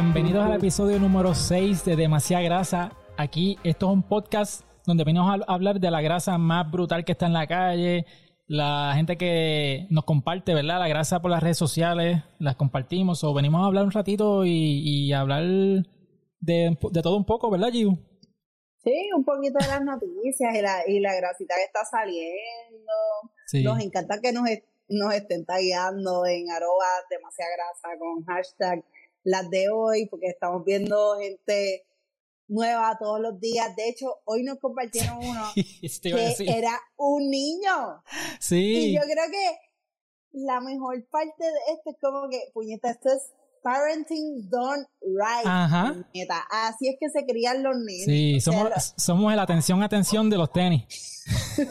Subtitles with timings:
[0.00, 2.92] bienvenidos al episodio número 6 de Demasiada Grasa.
[3.16, 7.10] Aquí, esto es un podcast donde venimos a hablar de la grasa más brutal que
[7.10, 8.06] está en la calle,
[8.46, 10.78] la gente que nos comparte, ¿verdad?
[10.78, 15.12] La grasa por las redes sociales, las compartimos, o venimos a hablar un ratito y,
[15.12, 15.42] hablar
[16.38, 17.98] de, todo un poco, ¿verdad, Giu?
[18.84, 22.94] Sí, un poquito de las noticias y la, y la grasita que está saliendo.
[23.64, 24.44] Nos encanta que nos,
[24.90, 28.84] nos estén tagueando en arroba demasiada grasa con hashtag
[29.28, 31.86] las de hoy, porque estamos viendo gente
[32.48, 33.74] nueva todos los días.
[33.76, 38.02] De hecho, hoy nos compartieron uno que era un niño.
[38.40, 38.88] Sí.
[38.88, 39.58] Y yo creo que
[40.32, 43.32] la mejor parte de esto es como que, puñeta, esto es
[43.62, 45.44] parenting done right.
[45.46, 45.94] Ajá.
[46.10, 46.46] Puñeta.
[46.50, 48.06] Así es que se crían los niños.
[48.06, 50.84] Sí, somos, somos el atención, atención de los tenis.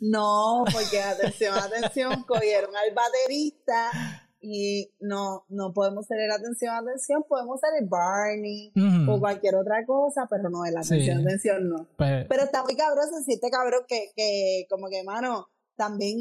[0.00, 7.60] no, porque atención, atención, cogieron al baterista y no, no podemos el atención, atención, podemos
[7.60, 8.72] ser el Barney
[9.08, 11.86] o cualquier otra cosa, pero no el atención, atención no.
[11.96, 16.18] Pues pero está muy cabrón, se cabrón que, que como que, mano, también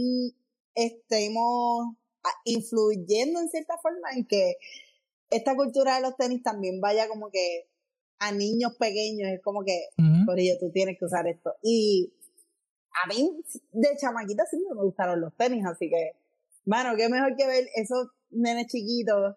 [0.76, 1.96] estemos
[2.46, 4.58] influyendo en cierta forma en que
[5.32, 7.68] esta cultura de los tenis también vaya como que
[8.20, 9.88] a niños pequeños, es como que,
[10.28, 11.56] por ello tú tienes que usar esto.
[11.64, 12.14] Y
[13.04, 16.21] a mí, de chamaquita sí me gustaron los tenis, así que
[16.66, 19.36] bueno, qué mejor que ver esos nenes chiquitos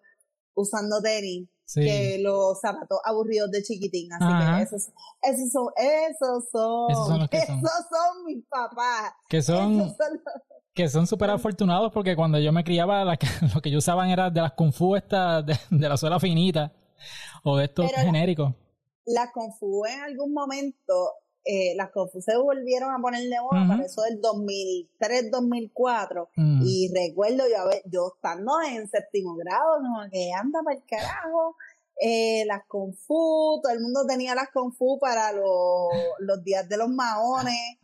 [0.53, 4.11] usando tenis que los zapatos aburridos de chiquitín.
[4.13, 4.89] Así que esos,
[5.21, 9.13] esos son, esos son, esos son, esos son, mis papás.
[9.27, 9.95] Que son,
[10.73, 13.03] que son súper afortunados porque cuando yo me criaba,
[13.55, 15.57] lo que yo usaban era de las Kung Fu estas, de,
[15.89, 16.73] la suela finita
[17.43, 18.53] o de estos genéricos.
[19.05, 21.13] Las Kung Fu en algún momento
[21.47, 26.29] eh, las Confu se volvieron a poner de moda para eso del 2003, 2004.
[26.35, 26.61] Mm.
[26.65, 31.55] Y recuerdo yo, yo estando en séptimo grado, como que anda para el carajo.
[32.01, 37.77] Eh, las Confu, todo el mundo tenía las Confu para los, días de los maones.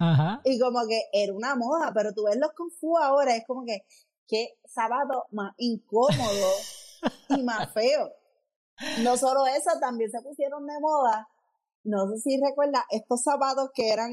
[0.44, 3.86] Y como que era una moda, pero tú ves los Confu ahora, es como que,
[4.28, 6.50] qué zapato más incómodo
[7.30, 8.12] y más feo.
[9.04, 11.30] No solo eso, también se pusieron de moda
[11.84, 14.12] no sé si recuerda, estos zapatos que eran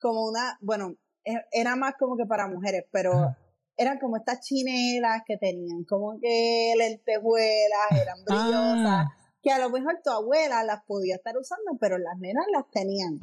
[0.00, 0.94] como una, bueno,
[1.24, 3.12] e, era más como que para mujeres, pero
[3.76, 9.16] eran como estas chinelas que tenían como que lentejuelas, eran brillosas, ah.
[9.42, 13.18] que a lo mejor tu abuela las podía estar usando, pero las nenas las tenían.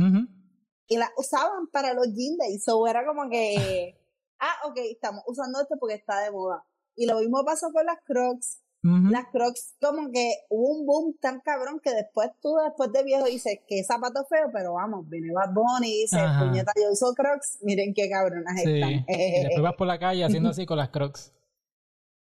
[0.87, 3.97] Y las usaban para los jeans y so era como que,
[4.39, 6.63] ah, ok, estamos usando esto porque está de moda.
[6.95, 11.39] Y lo mismo pasó con las crocs, las crocs como que hubo un boom tan
[11.39, 15.53] cabrón que después tú, después de viejo, dices, que zapato feo, pero vamos, viene Bad
[15.53, 18.91] Bunny y dice, puñeta, yo uso crocs, miren qué cabronas están.
[19.07, 21.33] y después vas por la calle haciendo así con las crocs.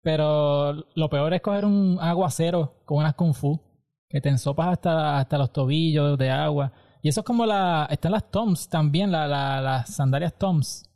[0.03, 3.61] Pero lo peor es coger un aguacero con unas kung fu,
[4.09, 6.73] que te ensopas hasta, hasta los tobillos de agua.
[7.03, 10.88] Y eso es como la, están las Toms también, la, la, las sandalias Toms.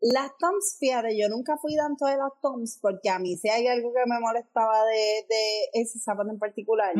[0.00, 3.66] Las Toms, fíjate, yo nunca fui tanto de las Toms porque a mí si hay
[3.66, 6.92] algo que me molestaba de, de ese zapato en particular,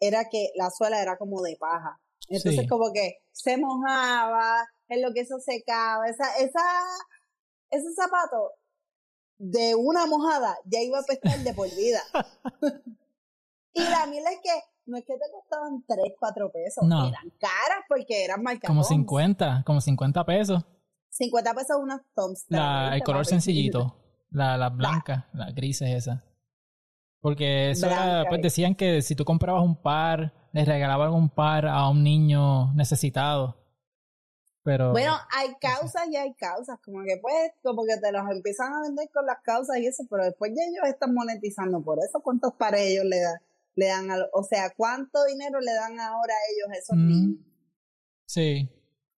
[0.00, 2.00] era que la suela era como de paja.
[2.28, 6.60] Entonces como que se mojaba, en lo que eso secaba, esa, esa,
[7.70, 8.52] ese zapato
[9.38, 12.00] de una mojada ya iba a pestar de por vida.
[13.72, 14.50] y la mil es que
[14.86, 18.68] no es que te costaban 3, 4 pesos, eran caras porque eran marcadas.
[18.68, 20.64] Como 50, como 50 pesos.
[21.14, 22.46] 50 pesos unas Toms.
[22.50, 24.00] el color sencillito.
[24.30, 26.24] La, la blanca, la gris es esa.
[27.20, 31.66] Porque eso era, pues decían que si tú comprabas un par, le regalaban un par
[31.66, 33.56] a un niño necesitado.
[34.64, 34.90] Pero.
[34.90, 36.78] Bueno, hay causas y hay causas.
[36.84, 40.02] Como que pues, como que te los empiezan a vender con las causas y eso,
[40.10, 42.20] pero después ya ellos están monetizando por eso.
[42.20, 43.40] ¿Cuántos pares ellos le dan?
[43.76, 47.08] Le dan o sea, ¿cuánto dinero le dan ahora a ellos a esos mm.
[47.08, 47.40] niños?
[48.26, 48.68] Sí.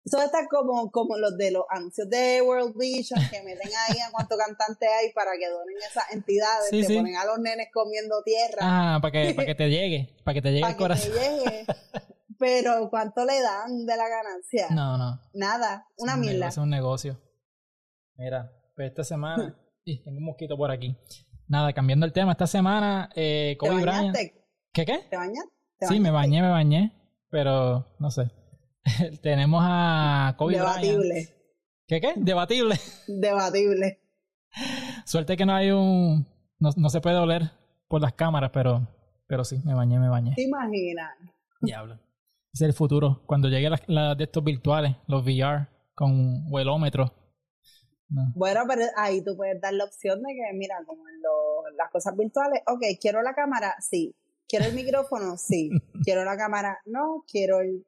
[0.07, 4.13] Eso está como, como los de los anuncios de World Vision que meten ahí a
[4.13, 8.61] cuánto cantante hay para que donen esas entidades, te ponen a los nenes comiendo tierra.
[8.61, 11.13] Ah, para que, para que te llegue, para que te llegue el corazón.
[11.13, 11.67] Que te llegue.
[12.39, 14.69] Pero ¿cuánto le dan de la ganancia?
[14.71, 15.21] No, no.
[15.33, 16.49] Nada, una mierda.
[16.49, 17.19] Es un negocio.
[18.17, 20.97] Mira, pues esta semana, y tengo un mosquito por aquí.
[21.49, 24.17] Nada, cambiando el tema, esta semana, eh, Kobe Bryant.
[24.73, 25.07] ¿Qué qué?
[25.11, 25.53] ¿Te bañaste?
[25.89, 26.93] sí, me bañé, me bañé,
[27.31, 28.31] pero no sé.
[29.23, 31.29] Tenemos a Kobe Debatible.
[31.87, 32.15] ¿Qué qué?
[32.17, 32.77] Debatible.
[33.07, 34.01] Debatible.
[35.05, 36.27] Suerte que no hay un...
[36.59, 37.51] No, se puede oler
[37.89, 38.89] por las cámaras, pero,
[39.27, 40.35] pero sí, me bañé, me bañé.
[40.35, 41.11] ¿Te imaginas?
[41.61, 41.95] Diablo.
[42.53, 43.23] Ese es el futuro.
[43.27, 47.13] Cuando llegue la, de estos virtuales, los VR, con vuelómetro.
[48.09, 52.17] Bueno, pero ahí tú puedes dar la opción de que, mira, como en las cosas
[52.17, 54.17] virtuales, ok, quiero la cámara, sí.
[54.49, 55.71] Quiero el micrófono, sí.
[56.05, 57.25] Quiero la cámara, no.
[57.31, 57.85] Quiero el,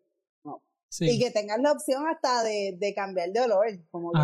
[1.00, 4.20] Y que tengas la opción hasta de, de cambiar de olor, como que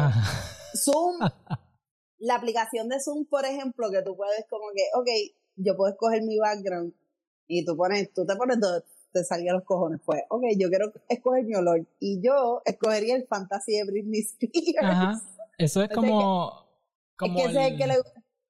[0.76, 1.19] Zoom,
[2.19, 5.08] la aplicación de Zoom, por ejemplo, que tú puedes como que, ok,
[5.56, 6.94] yo puedo escoger mi background
[7.46, 8.82] y tú pones, tú te pones todo,
[9.12, 10.00] te salían los cojones.
[10.05, 11.87] Pues, ok, yo quiero escoger mi olor.
[12.00, 14.76] Y yo escogería el fantasy de Britney Spears.
[14.82, 15.14] Ajá.
[15.58, 16.67] Eso es como.
[17.17, 17.94] como es que ese es el que le,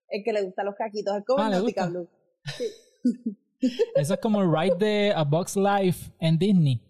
[0.08, 1.16] el que le gusta los caquitos.
[1.18, 2.08] Es como ah, el Blue.
[3.94, 6.82] Eso es como el ride de A Box Life en Disney.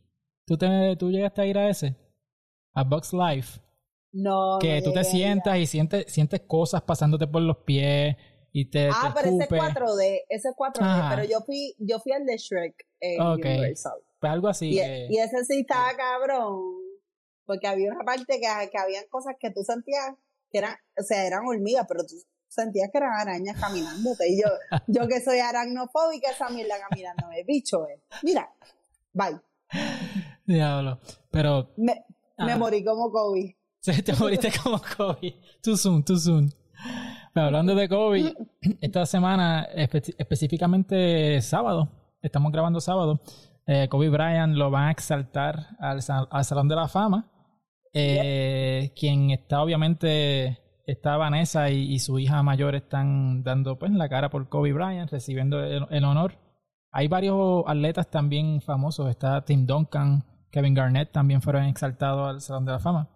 [0.47, 1.97] ¿Tú, te, ¿Tú llegaste a ir a ese?
[2.75, 3.61] A Box Life.
[4.13, 4.59] No.
[4.61, 8.17] Que tú te sientas y sientes, sientes cosas pasándote por los pies
[8.53, 8.89] y te.
[8.93, 10.21] Ah, pero ese es 4D.
[10.29, 11.11] Ese es 4D.
[11.11, 13.99] Pero yo fui, yo fui al de Shrek en Universal.
[14.21, 14.71] Pues algo así.
[14.71, 16.61] Y, y ese sí estaba cabrón.
[17.45, 20.15] Porque había una parte que, que habían cosas que tú sentías
[20.51, 22.15] que eran, o sea, eran hormigas, pero tú
[22.49, 24.29] sentías que eran arañas caminándote.
[24.29, 24.49] Y yo,
[24.87, 27.43] yo que soy aracnofóbica, esa mierda caminándome.
[27.43, 28.01] Bicho, eh.
[28.23, 28.49] Mira,
[29.13, 29.41] bye.
[30.47, 30.99] Diablo.
[31.31, 31.73] Pero.
[31.77, 32.05] Me,
[32.39, 33.57] me morí como Kobe.
[33.81, 35.37] Sí, te moriste como Kobe.
[35.63, 36.51] Too soon, too soon.
[37.33, 38.35] Pero hablando de Kobe,
[38.81, 41.89] esta semana, específicamente sábado,
[42.23, 43.21] estamos grabando sábado,
[43.67, 46.01] eh, Kobe Bryant lo van a exaltar al,
[46.31, 47.31] al Salón de la Fama.
[47.93, 54.31] Eh, quien está obviamente está Vanessa y, su hija mayor están dando pues la cara
[54.31, 56.39] por Kobe Bryant, recibiendo el, honor.
[56.91, 60.25] Hay varios atletas también famosos, está Tim Duncan,
[60.55, 63.11] Kevin Garnett también fueron exaltados al Salón de la Fama.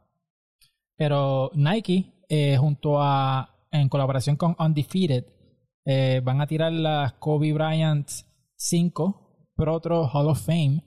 [0.96, 5.24] Pero Nike, eh, junto a, en colaboración con Undefeated,
[5.84, 8.10] eh, van a tirar las Kobe Bryant
[8.56, 10.82] 5 Pro otro Hall of Fame.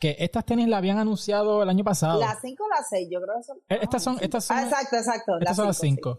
[0.00, 2.18] Que estas tenis la habían anunciado el año pasado.
[2.18, 3.58] Las 5 o las 6, yo creo que son.
[3.68, 4.56] Eh, estas son, estas son.
[4.56, 5.32] Ah, exacto, exacto.
[5.38, 6.18] Estas son las 5.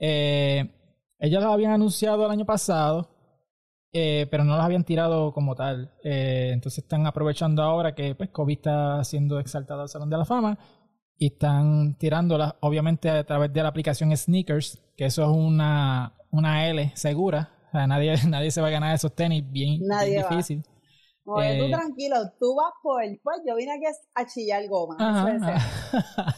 [0.00, 0.74] Eh,
[1.20, 3.13] ellas las habían anunciado el año pasado,
[3.96, 5.92] eh, pero no las habían tirado como tal.
[6.02, 10.24] Eh, entonces están aprovechando ahora que pues, Kobe está siendo exaltado al Salón de la
[10.24, 10.58] Fama
[11.16, 16.68] y están tirándolas, obviamente, a través de la aplicación Sneakers, que eso es una, una
[16.68, 17.50] L segura.
[17.68, 20.64] O sea, nadie, nadie se va a ganar esos tenis bien, difícil.
[21.26, 23.20] Oye, tú tranquilo, tú vas por el...
[23.22, 24.96] Pues yo vine aquí a chillar goma.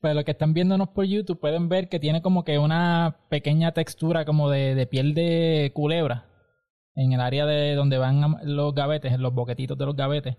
[0.00, 3.70] Pues lo que están viéndonos por YouTube pueden ver que tiene como que una pequeña
[3.70, 6.31] textura como de, de piel de culebra
[6.94, 10.36] en el área de donde van los gavetes, en los boquetitos de los gavetes.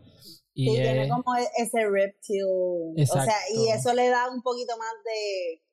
[0.54, 2.44] Y tiene como e-, ese reptil.
[2.46, 5.64] O sea, y eso le da un poquito más de.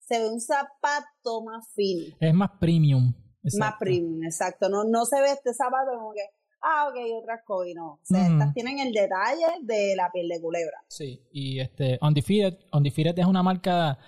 [0.00, 2.16] Se ve un zapato más fino.
[2.20, 3.14] Es más premium.
[3.58, 4.68] Más premium, exacto.
[4.68, 6.22] No, no se ve este zapato como que
[6.62, 7.94] ah, ok, otras Kobe, no.
[7.94, 10.78] O sea, estas tienen el detalle de la piel de culebra.
[10.88, 13.98] Sí, y este, Undefeated, Undefeated es una marca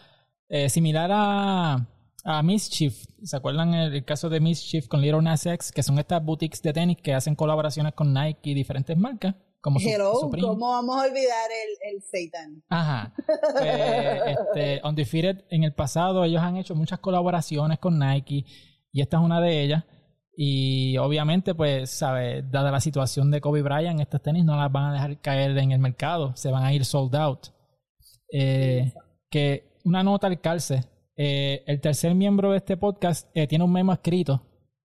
[0.49, 1.88] eh, similar a,
[2.25, 3.05] a Mischief.
[3.23, 5.71] ¿Se acuerdan el, caso de Mischief con Little Nas X?
[5.71, 9.35] Que son estas boutiques de tenis que hacen colaboraciones con Nike y diferentes marcas.
[9.61, 12.62] Como Hello, ¿cómo vamos a olvidar el, el Satan?
[12.69, 13.15] Ajá.
[13.17, 18.44] Pues, este, Undefeated, en el pasado ellos han hecho muchas colaboraciones con Nike
[18.93, 19.85] y esta es una de ellas.
[20.37, 22.44] Y obviamente, pues, ¿sabes?
[22.50, 25.73] Dada la situación de Kobe Bryant, estas tenis no las van a dejar caer en
[25.73, 27.47] el mercado, se van a ir sold out.
[28.31, 28.93] Eh,
[29.31, 30.85] que una nota al calce.
[31.16, 34.42] Eh, el tercer miembro de este podcast eh, tiene un memo escrito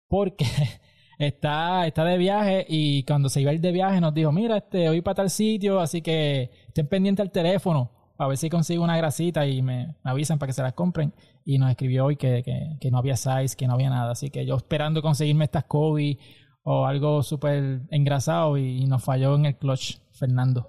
[0.07, 0.45] porque
[1.19, 4.57] está, está de viaje y cuando se iba a ir de viaje nos dijo, mira,
[4.57, 8.83] este, voy para tal sitio, así que estén pendientes al teléfono a ver si consigo
[8.83, 11.13] una grasita y me, avisan para que se las compren.
[11.43, 12.43] Y nos escribió hoy que,
[12.79, 14.11] que, no había size, que no había nada.
[14.11, 16.17] Así que yo esperando conseguirme estas Kobe
[16.63, 20.67] o algo súper engrasado y, nos falló en el clutch, Fernando.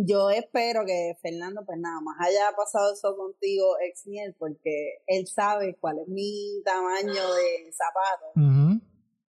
[0.00, 5.26] Yo espero que Fernando, pues nada más haya pasado eso contigo, ex miel, porque él
[5.26, 8.80] sabe cuál es mi tamaño de zapato.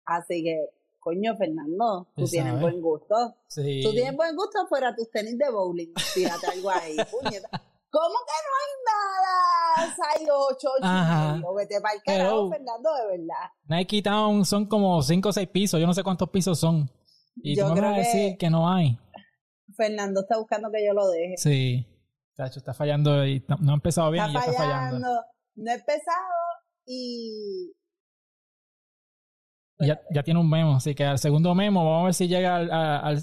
[0.04, 0.58] Así que
[0.98, 3.36] coño, Fernando, tú tienes buen gusto.
[3.48, 3.80] Sí.
[3.82, 5.94] Tú tienes buen gusto fuera tus tenis de bowling.
[6.14, 7.48] Tírate algo ahí, puñeta.
[7.90, 9.96] ¿Cómo que no hay nada?
[10.12, 10.68] Hay 8,
[11.40, 13.50] 8 o vete para el carajo, Fernando, de verdad.
[13.66, 16.90] Nike Town son como 5 o 6 pisos, yo no sé cuántos pisos son.
[17.36, 18.98] Y yo tú me vas a decir que no hay.
[19.76, 21.36] Fernando está buscando que yo lo deje.
[21.36, 21.86] Sí.
[22.34, 25.08] Tacho, está fallando y no ha empezado bien y ya está fallando.
[25.56, 26.32] No he empezado
[26.86, 27.72] y
[29.80, 32.56] ya, ya tiene un memo, así que al segundo memo vamos a ver si llega
[32.56, 32.70] al,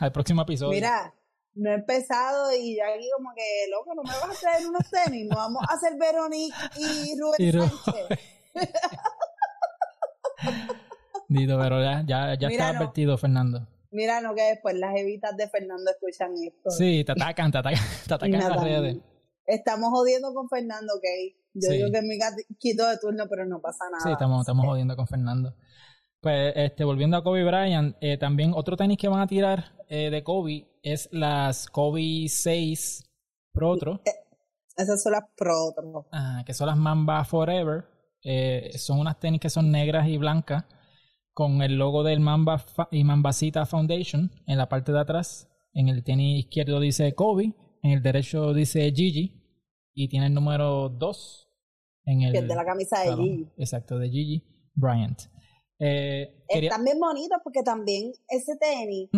[0.00, 0.72] al, próximo episodio.
[0.72, 1.14] Mira,
[1.54, 4.90] no he empezado y ya aquí como que, loco, no me vas a traer unos
[4.90, 8.18] tenis, no vamos a hacer Veronique y Rubén Sánchez.
[11.28, 13.66] Dito, pero ya, ya, ya está advertido, Fernando.
[13.90, 16.70] Mira, no que después las evitas de Fernando escuchan esto.
[16.70, 18.96] Sí, te atacan, te atacan, te atacan las redes.
[19.46, 21.34] estamos jodiendo con Fernando, ok.
[21.54, 22.18] Yo digo que es mi
[22.58, 24.02] quito de turno, pero no pasa nada.
[24.02, 25.54] Sí, estamos, estamos jodiendo con Fernando.
[26.20, 30.10] Pues este, volviendo a Kobe Bryant, eh, también otro tenis que van a tirar eh,
[30.10, 33.04] de Kobe es las Kobe 6
[33.52, 34.00] Pro Otro.
[34.04, 34.10] Eh,
[34.76, 36.06] esas son las Pro Otro.
[36.12, 37.84] Ah, que son las Mamba Forever.
[38.76, 40.64] son unas tenis que son negras y blancas
[41.38, 45.48] con el logo del Mamba y Mambasita Foundation en la parte de atrás.
[45.72, 47.54] En el tenis izquierdo dice Kobe,
[47.84, 49.40] en el derecho dice Gigi
[49.94, 51.48] y tiene el número 2
[52.06, 52.32] en el...
[52.32, 53.52] Que es de la camisa de Gigi.
[53.56, 54.42] Exacto, de Gigi
[54.74, 55.16] Bryant.
[55.78, 59.08] Eh, Están bien bonitos porque también ese tenis,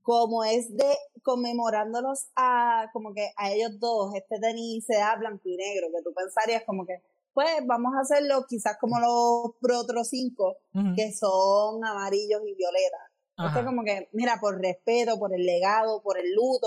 [0.00, 0.90] como es de
[1.22, 6.02] conmemorándolos a como que a ellos dos, este tenis se da blanco y negro, que
[6.02, 6.94] tú pensarías como que,
[7.38, 10.56] pues vamos a hacerlo quizás como los Pro Otro 5,
[10.96, 13.00] que son amarillos y violetas.
[13.46, 16.66] Esto como que, mira, por respeto, por el legado, por el luto,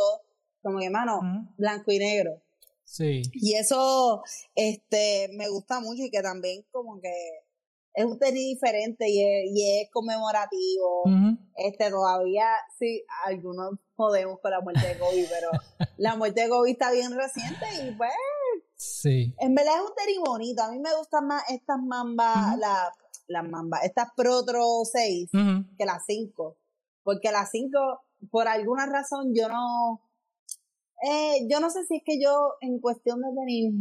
[0.62, 1.20] como que, mano,
[1.58, 2.42] blanco y negro.
[2.86, 3.22] Sí.
[3.34, 4.24] Y eso,
[4.56, 7.12] este, me gusta mucho y que también como que
[7.94, 11.04] es un tenis diferente y es, y es conmemorativo.
[11.58, 12.48] Este, todavía,
[12.80, 15.50] sí, algunos podemos con la muerte de Kobe, pero
[15.98, 18.12] la muerte de Kobe está bien reciente y pues.
[18.82, 19.36] Sí.
[19.38, 20.64] En verdad es un tenis bonito.
[20.64, 22.58] A mí me gustan más estas mambas,
[23.28, 25.30] las mambas, estas Protro 6
[25.78, 26.58] que las 5.
[27.04, 27.80] Porque las 5,
[28.32, 30.02] por alguna razón, yo no.
[31.04, 33.74] Eh, yo no sé si es que yo, en cuestión de tenis,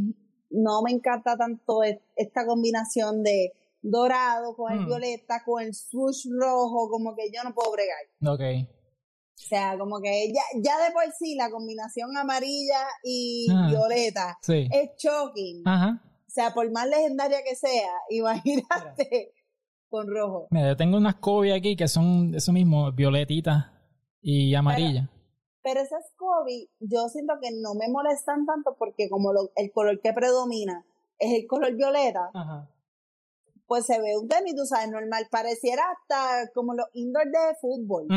[0.50, 4.87] no me encanta tanto esta combinación de dorado, con el mm.
[4.87, 7.99] violeta, con el swoosh rojo, como que yo no puedo bregar.
[8.26, 8.69] Ok.
[9.44, 14.38] O sea, como que ya, ya de por sí la combinación amarilla y ah, violeta
[14.47, 15.62] es shocking.
[15.66, 16.02] Ajá.
[16.04, 19.32] O sea, por más legendaria que sea, imagínate
[19.88, 20.47] con rojo.
[20.50, 23.73] Mira, yo tengo unas Kobe aquí que son eso mismo, violetita
[24.20, 25.11] y amarilla.
[25.62, 30.12] Pero, esas Kobe, yo siento que no me molestan tanto porque como el color que
[30.12, 30.87] predomina
[31.18, 32.30] es el color violeta.
[32.32, 32.68] Ajá
[33.70, 35.28] pues se ve un tenis, tú sabes, normal.
[35.30, 38.09] Pareciera hasta como los indoors de fútbol.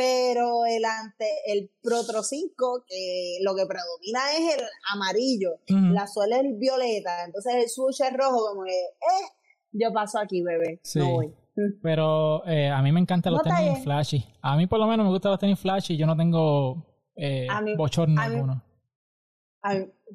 [0.00, 4.64] Pero el ante, el Protro 5, que lo que predomina es el
[4.94, 9.28] amarillo, la suela es el violeta, entonces el swoosh es rojo, como que, eh,
[9.72, 11.34] yo paso aquí, bebé, no voy.
[11.82, 14.24] Pero eh, a mí me encantan los tenis flashy.
[14.40, 16.82] A mí por lo menos me gustan los tenis flashy, yo no tengo
[17.14, 18.64] eh, bochorno alguno.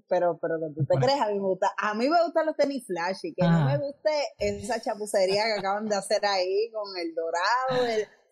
[0.09, 2.87] Pero, pero tú te crees, a mí me gusta, a mí me gustan los tenis
[2.87, 7.85] flashy, que no me guste esa chapucería que acaban de hacer ahí con el dorado,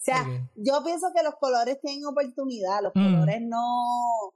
[0.03, 3.13] o sea, yo pienso que los colores tienen oportunidad, los mm.
[3.13, 4.33] colores no,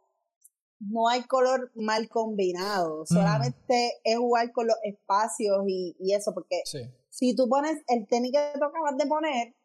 [0.79, 3.05] no hay color mal combinado, mm.
[3.05, 6.62] solamente es jugar con los espacios y, y eso, porque
[7.09, 9.55] si tú pones el tenis que tú acabas de poner,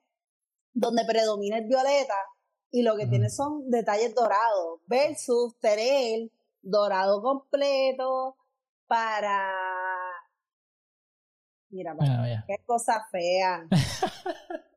[0.72, 2.16] donde predomina el violeta,
[2.72, 6.30] y lo que tiene son detalles dorados, versus tener
[6.62, 8.36] dorado completo
[8.88, 9.54] para...
[11.70, 11.94] Mira,
[12.48, 13.68] qué cosa fea.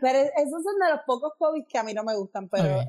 [0.00, 2.80] pero esos son de los pocos COVID que a mí no me gustan, pero...
[2.80, 2.86] Eh.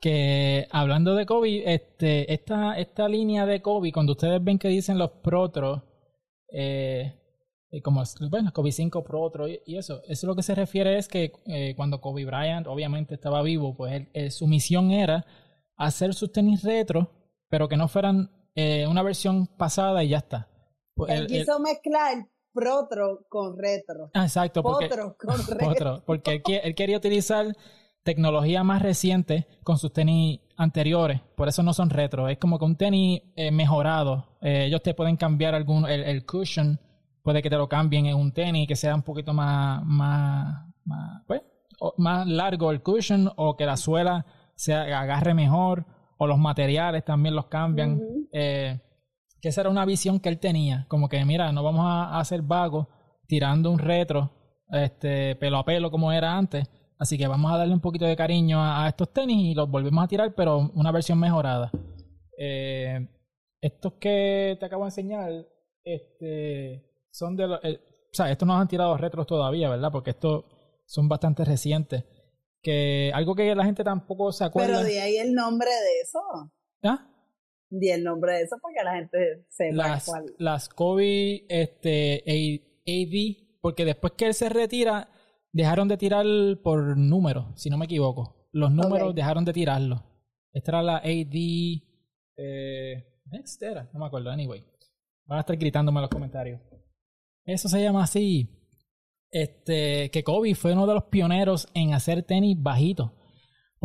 [0.00, 4.98] Que hablando de COVID, este, esta, esta línea de COVID, cuando ustedes ven que dicen
[4.98, 5.82] los Protros,
[6.52, 7.18] eh,
[7.70, 11.08] eh, como bueno, COVID 5 Protro y, y, eso, eso lo que se refiere es
[11.08, 15.26] que eh, cuando Kobe Bryant obviamente estaba vivo, pues su misión era
[15.76, 17.10] hacer sus tenis retro,
[17.48, 18.30] pero que no fueran
[18.88, 20.48] una versión pasada y ya está.
[20.94, 24.10] Pues él quiso mezclar protro con retro.
[24.14, 24.62] Exacto.
[24.62, 26.02] Porque, con retro.
[26.04, 27.46] porque él, quería utilizar
[28.02, 31.20] tecnología más reciente con sus tenis anteriores.
[31.36, 32.28] Por eso no son retro.
[32.28, 34.38] Es como que un tenis eh, mejorado.
[34.40, 36.80] Eh, ellos te pueden cambiar algún, el, cushion.
[37.22, 41.22] Puede que te lo cambien en un tenis que sea un poquito más, más, más,
[41.26, 41.42] pues,
[41.98, 45.84] más largo el cushion o que la suela se agarre mejor
[46.18, 48.00] o los materiales también los cambian.
[48.32, 48.80] Eh,
[49.46, 52.42] que esa era una visión que él tenía, como que mira, no vamos a, hacer
[52.42, 52.88] vagos
[53.28, 54.32] tirando un retro
[54.72, 58.16] este pelo a pelo como era antes, así que vamos a darle un poquito de
[58.16, 61.70] cariño a, estos tenis y los volvemos a tirar, pero una versión mejorada.
[62.36, 63.08] Eh,
[63.60, 65.30] estos que te acabo de enseñar,
[65.84, 67.78] este, son de los, eh,
[68.10, 69.92] o sea, estos no han tirado retros todavía, ¿verdad?
[69.92, 70.44] Porque estos
[70.86, 72.02] son bastante recientes
[72.64, 74.78] que algo que la gente tampoco se acuerda.
[74.78, 76.18] Pero de ahí el nombre de eso.
[76.82, 77.12] ¿Ah?
[77.68, 80.34] Di el nombre de eso porque la gente se las, cuál.
[80.38, 82.22] Las COVID este,
[82.86, 85.08] AD, porque después que él se retira,
[85.52, 86.26] dejaron de tirar
[86.62, 88.48] por números, si no me equivoco.
[88.52, 90.04] Los números dejaron de tirarlo.
[90.52, 91.34] Esta era la AD.
[92.38, 94.64] Eh, next era, no me acuerdo, anyway.
[95.24, 96.60] Van a estar gritándome en los comentarios.
[97.44, 98.56] Eso se llama así
[99.30, 103.10] este, que Kobe fue uno de los pioneros en hacer tenis bajitos.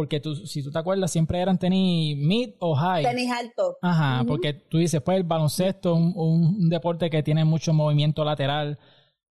[0.01, 3.03] Porque tú, si tú te acuerdas, siempre eran tenis mid o high.
[3.03, 3.77] Tenis alto.
[3.83, 8.79] Ajá, porque tú dices, pues el baloncesto, un, un, deporte que tiene mucho movimiento lateral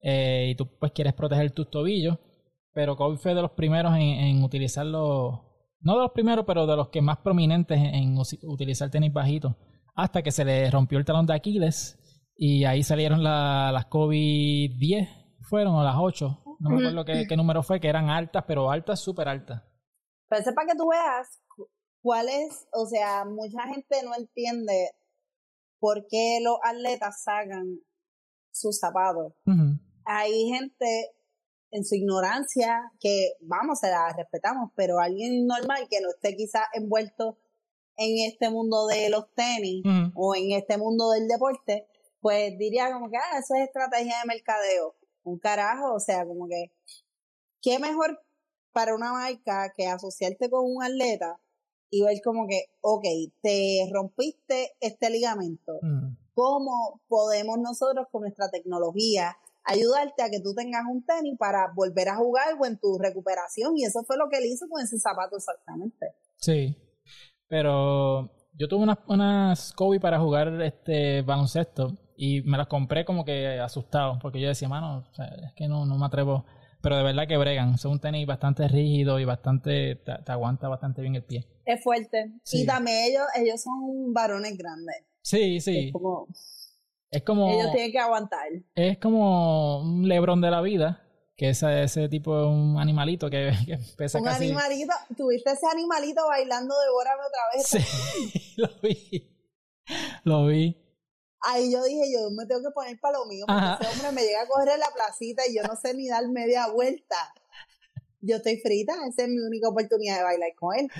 [0.04, 2.20] eh, y tú pues quieres proteger tus tobillos,
[2.72, 5.44] pero Kobe fue de los primeros en, en utilizarlo,
[5.82, 9.56] no de los primeros, pero de los que más prominentes en, utilizar tenis bajitos,
[9.96, 11.98] hasta que se le rompió el talón de Aquiles
[12.38, 15.10] y ahí salieron las Kobe 10,
[15.50, 18.70] fueron o las 8, no me acuerdo qué, qué número fue, que eran altas, pero
[18.70, 19.64] altas, súper altas.
[20.30, 21.42] Pero para que tú veas
[22.02, 24.92] cuál es, o sea, mucha gente no entiende
[25.80, 27.80] por qué los atletas sacan
[28.52, 29.34] sus zapatos.
[30.06, 31.12] Hay gente
[31.72, 36.64] en su ignorancia que, vamos, se la respetamos, pero alguien normal que no esté quizás
[36.74, 37.38] envuelto
[37.98, 39.84] en este mundo de los tenis
[40.16, 41.88] o en este mundo del deporte,
[42.22, 44.96] pues diría como que, ah, eso es estrategia de mercadeo.
[45.24, 46.72] Un carajo, o sea, como que,
[47.62, 48.20] ¿qué mejor
[48.72, 51.40] para una marca que asociarte con un atleta
[51.90, 53.06] y ver como que, ok,
[53.42, 55.74] te rompiste este ligamento.
[55.82, 56.16] Mm.
[56.34, 59.36] ¿Cómo podemos nosotros con nuestra tecnología
[59.66, 63.78] ayudarte a que tú tengas un tenis para volver a jugar o en tu recuperación?
[63.78, 66.14] Y eso fue lo que él hizo con ese zapato exactamente.
[66.38, 66.76] Sí,
[67.48, 73.26] pero yo tuve unas, unas Kobe para jugar este baloncesto y me las compré como
[73.26, 76.46] que asustado porque yo decía, mano, es que no, no me atrevo
[76.82, 77.78] pero de verdad que bregan.
[77.78, 81.46] Son un tenis bastante rígido y bastante, te, aguanta bastante bien el pie.
[81.66, 82.32] Es fuerte.
[82.52, 84.96] Y también ellos, ellos son varones grandes.
[85.22, 85.88] Sí, sí.
[85.88, 86.28] Es como,
[87.12, 87.50] es como...
[87.52, 88.48] Ellos tienen que aguantar.
[88.76, 91.06] Es como un lebrón de la vida.
[91.36, 96.28] Que ese, ese tipo de un animalito que, que pesa un animalito, tuviste ese animalito
[96.28, 97.68] bailando de Bórame otra vez.
[97.68, 99.36] Sí, lo vi.
[100.26, 100.89] Lo vi.
[101.42, 104.24] Ahí yo dije, yo me tengo que poner para lo mío, porque ese hombre me
[104.24, 107.34] llega a coger en la placita y yo no sé ni dar media vuelta.
[108.22, 110.92] Yo estoy frita, esa es mi única oportunidad de bailar con él.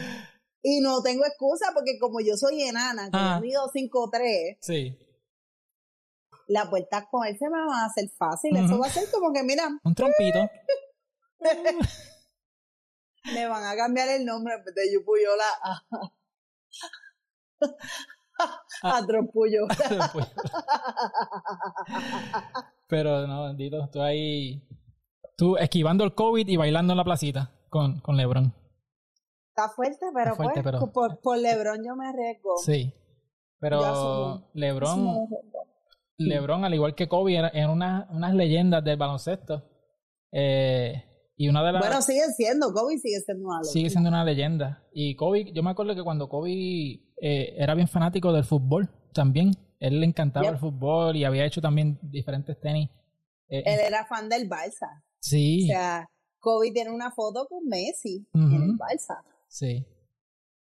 [0.62, 4.98] Y no tengo excusa porque como yo soy enana, que he mido 5'3", sí.
[6.48, 8.56] las vueltas con él se me van a hacer fácil.
[8.56, 9.68] Eso va a ser como que, mira...
[9.84, 10.50] Un trompito.
[13.34, 15.84] me van a cambiar el nombre de Yupuyola a
[19.08, 19.68] trompullo.
[22.88, 24.68] Pero no, bendito, tú ahí.
[25.38, 28.56] Tú esquivando el COVID y bailando en la placita con, con Lebron.
[29.50, 30.50] Está fuerte, pero, pues,
[30.94, 32.58] Por, por, Lebron yo me arriesgo.
[32.58, 32.92] Sí.
[33.60, 35.28] Pero Lebron.
[36.18, 39.64] Lebron, al igual que Kobe, eran una, unas leyendas del baloncesto.
[40.32, 41.06] Eh,
[41.38, 41.82] y una de las...
[41.82, 43.72] Bueno, sigue siendo, Kobe sigue siendo una leyenda.
[43.72, 44.84] Sigue siendo una leyenda.
[44.92, 49.52] Y Kobe, yo me acuerdo que cuando Kobe eh, era bien fanático del fútbol también.
[49.80, 52.90] Él le encantaba el fútbol y había hecho también diferentes tenis.
[53.48, 55.04] Eh, Él era fan del Balsa.
[55.20, 55.64] Sí.
[55.64, 59.24] O sea, Kobe tiene una foto con Messi en el Balsa.
[59.48, 59.86] Sí.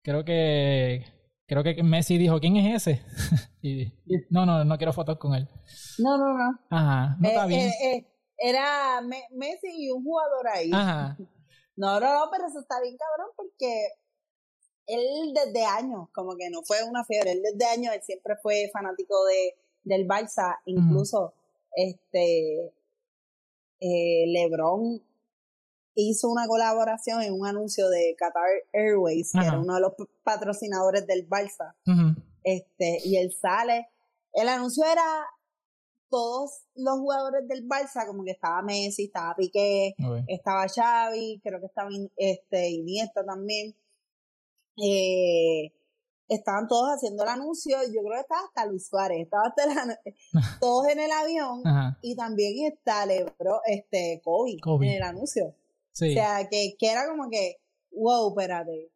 [0.01, 1.05] Creo que
[1.45, 3.03] creo que Messi dijo, ¿quién es ese?
[3.61, 3.93] y,
[4.29, 5.49] no, no, no quiero fotos con él.
[5.99, 6.59] No, no, no.
[6.69, 7.71] Ajá, no está eh, bien
[8.41, 10.71] era Messi y un jugador ahí.
[10.73, 11.17] Ajá.
[11.77, 13.87] No, no, no, pero eso está bien cabrón porque
[14.93, 18.69] él desde años, como que no fue una fiebre, él desde años, él siempre fue
[18.73, 21.33] fanático de, del Barça, incluso
[21.75, 22.73] este
[23.79, 25.01] eh, LeBron
[25.95, 31.05] hizo una colaboración en un anuncio de Qatar Airways, que era uno de los patrocinadores
[31.05, 31.73] del Barça.
[32.43, 33.89] Este, y él sale,
[34.33, 35.25] el anuncio era
[36.09, 39.95] todos los jugadores del Barça, como que estaba Messi, estaba Piqué,
[40.27, 43.75] estaba Xavi, creo que estaba este, Iniesta también.
[44.77, 45.71] Eh,
[46.27, 49.99] estaban todos haciendo el anuncio, yo creo que estaba hasta Luis Suárez, estaba hasta
[50.61, 51.61] todos en el avión
[52.01, 54.57] y también está Lebro, este, Kobe,
[54.87, 55.47] en el anuncio.
[55.47, 55.55] O
[55.93, 57.57] sea, que, que era como que,
[57.91, 58.91] wow, espérate.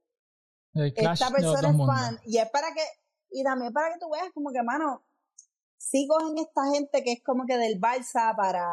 [0.74, 2.82] Esta persona es fan y es para que,
[3.32, 5.06] y también para que tú veas como que, mano,
[5.78, 8.66] sí cogen esta gente que es como que del balsa para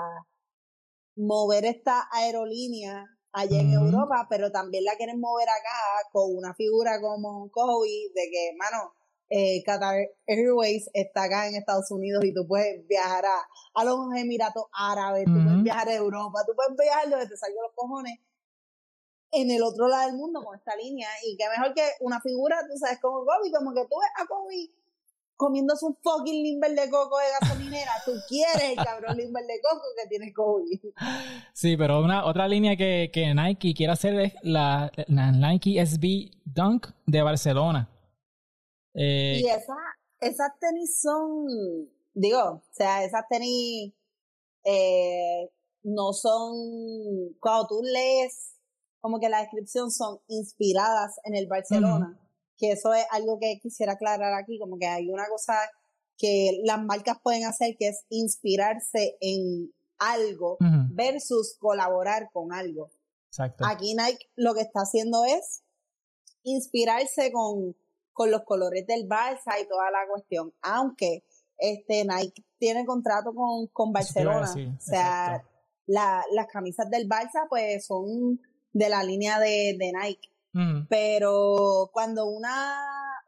[1.17, 7.01] mover esta aerolínea allá en Europa, pero también la quieren mover acá con una figura
[7.01, 8.95] como Kobe, de que, mano,
[9.31, 14.65] eh, Qatar Airways está acá en Estados Unidos y tú puedes viajar a, los Emiratos
[14.73, 18.19] Árabes, tú puedes viajar a Europa, tú puedes viajar donde te salgan los cojones
[19.31, 21.09] en el otro lado del mundo con esta línea.
[21.25, 24.27] Y qué mejor que una figura, tú sabes, como Kobe, como que tú ves a
[24.27, 24.71] Kobe
[25.43, 27.91] comiéndose un fucking limber de coco de gasolinera.
[28.05, 30.81] Tú quieres el cabrón limber de coco que tiene COVID.
[31.53, 36.87] Sí, pero una otra línea que, que Nike quiere hacer es la, Nike SB Dunk
[37.07, 37.91] de Barcelona.
[38.95, 39.75] Eh, y esa,
[40.21, 41.49] esas tenis son,
[42.15, 43.93] digo, o sea, esas tenis
[44.65, 45.51] eh,
[45.83, 48.55] no son, cuando tú lees
[49.01, 52.17] como que la descripción son inspiradas en el Barcelona,
[52.63, 55.55] que eso es algo que quisiera aclarar aquí, como que hay una cosa
[56.17, 60.59] que las marcas pueden hacer que es inspirarse en algo
[60.91, 62.93] versus colaborar con algo.
[63.27, 63.65] Exacto.
[63.67, 65.65] Aquí Nike lo que está haciendo es
[66.45, 67.75] inspirarse con,
[68.13, 71.25] con los colores del Barça y toda la cuestión, aunque
[71.59, 75.45] este Nike tiene contrato con, con Barcelona, o sea,
[75.87, 78.41] la, las camisas del Barça pues son
[78.73, 80.32] de la línea de, de Nike.
[80.89, 82.77] Pero cuando una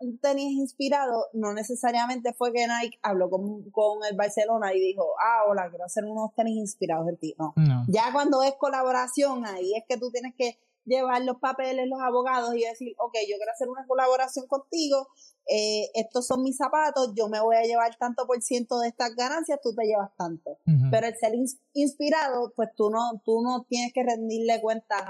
[0.00, 5.06] un tenis inspirado, no necesariamente fue que Nike habló con, con, el Barcelona y dijo,
[5.20, 7.34] ah, hola, quiero hacer unos tenis inspirados de ti.
[7.38, 7.54] no.
[7.88, 12.54] Ya cuando es colaboración, ahí es que tú tienes que llevar los papeles, los abogados
[12.54, 15.08] y decir, ok, yo quiero hacer una colaboración contigo,
[15.46, 19.14] eh, estos son mis zapatos, yo me voy a llevar tanto por ciento de estas
[19.14, 20.58] ganancias, tú te llevas tanto.
[20.90, 21.32] Pero el ser
[21.74, 25.02] inspirado, pues tú no, tú no tienes que rendirle cuentas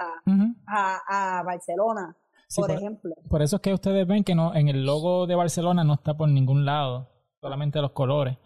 [0.67, 2.17] a, a, Barcelona,
[2.57, 3.15] por, ejemplo.
[3.29, 6.17] Por eso es que ustedes ven que no, en el logo de Barcelona no está
[6.17, 7.11] por ningún lado,
[7.41, 8.37] solamente los colores.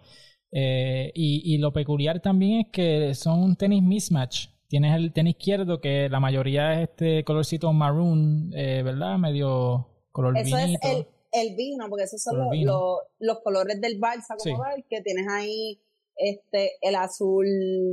[0.51, 4.49] Eh, y, y lo peculiar también es que son un tenis mismatch.
[4.69, 9.17] Tienes el tenis izquierdo que la mayoría es este colorcito maroon, eh, ¿verdad?
[9.17, 14.37] Medio color Eso es el, el vino, porque esos son los, los, colores del balsa
[14.37, 15.81] como que tienes ahí
[16.17, 17.47] este el azul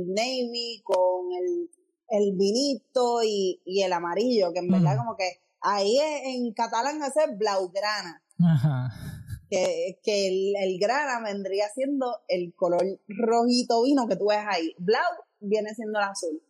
[0.08, 1.70] navy con el,
[2.08, 7.38] el vinito y, y el amarillo, que en verdad como que ahí en catalán es
[7.38, 8.22] blaugrana.
[8.38, 8.92] Ajá.
[9.48, 14.74] Que, que el, el, grana vendría siendo el color rojito vino que tú ves ahí.
[14.76, 15.00] Blau
[15.40, 16.42] viene siendo el azul.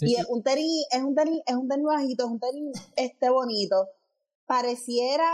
[0.00, 3.30] Y es un tenis, es un tenis, es un tenis bajito, es un tenis este
[3.30, 3.88] bonito
[4.46, 5.28] pareciera,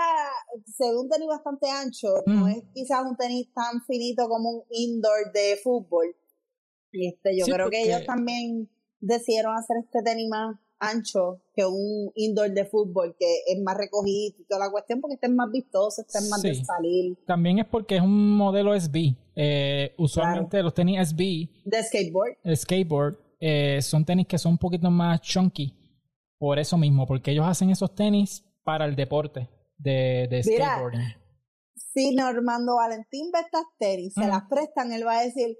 [0.66, 4.62] se ve un tenis bastante ancho, no es quizás un tenis tan finito como un
[4.70, 6.16] indoor de fútbol.
[6.92, 8.68] Este, yo creo que ellos también
[9.01, 14.35] decidieron hacer este tenis más ancho que un indoor de fútbol, que es más recogido
[14.38, 17.16] y toda la cuestión, porque este es más vistoso, este es más de salir.
[17.27, 19.14] También es porque es un modelo SB.
[19.37, 21.48] Eh, usualmente los tenis SB.
[21.64, 22.37] De skateboard.
[22.55, 23.16] Skateboard.
[23.44, 25.76] Eh, son tenis que son un poquito más chunky.
[26.38, 31.02] Por eso mismo, porque ellos hacen esos tenis para el deporte de, de skateboarding.
[31.74, 35.57] Si Normando Valentín ve estas tenis, se las prestan, él va a decir,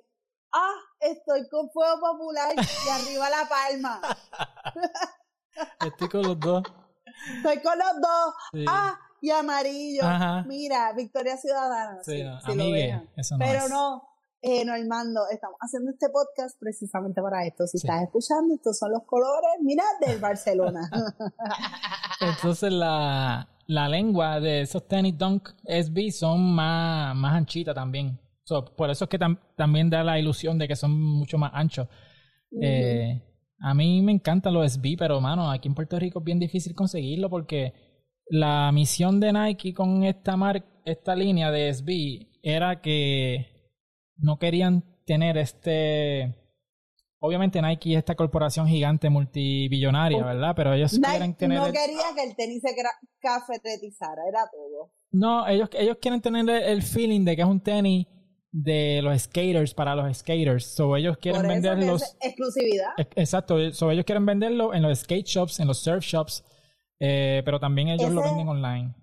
[0.53, 4.01] ah, estoy con Fuego Popular y arriba la palma.
[5.87, 6.63] estoy con los dos.
[7.37, 8.69] Estoy con los dos.
[8.69, 10.03] Ah, y amarillo.
[10.47, 11.99] Mira, Victoria Ciudadana.
[12.05, 12.23] Sí,
[13.17, 14.12] eso no Pero no,
[14.43, 17.65] eh, Normando, estamos haciendo este podcast precisamente para esto.
[17.67, 20.91] Si estás escuchando, estos son los colores, mira, del Barcelona.
[22.21, 28.19] Entonces la, la lengua de esos tenis Dunk SB son más, más anchitas también.
[28.77, 29.19] por eso es que
[29.57, 31.87] también da la ilusión de que son mucho más anchos.
[32.61, 33.23] Eh,
[33.61, 36.75] a mí me encantan los SB, pero mano, aquí en Puerto Rico es bien difícil
[36.75, 37.73] conseguirlo porque
[38.27, 43.52] la misión de Nike con esta marca, esta línea de SB era que
[44.23, 46.43] no querían tener este
[47.25, 50.55] Obviamente Nike es esta corporación gigante multibillonaria, ¿verdad?
[50.57, 51.57] Pero ellos quieren tener...
[51.57, 52.75] No quería que el tenis se
[53.21, 54.91] cafetizara, era todo.
[55.13, 58.09] No, ellos, ellos quieren tener el feeling de que es un tenis
[58.51, 60.67] de los skaters para los skaters.
[60.67, 61.97] So ellos quieren venderlo.
[62.21, 62.89] exclusividad.
[63.15, 63.71] Exacto.
[63.71, 66.45] So ellos quieren venderlo en los skate shops, en los surf shops,
[66.99, 68.95] eh, pero también ellos lo venden online.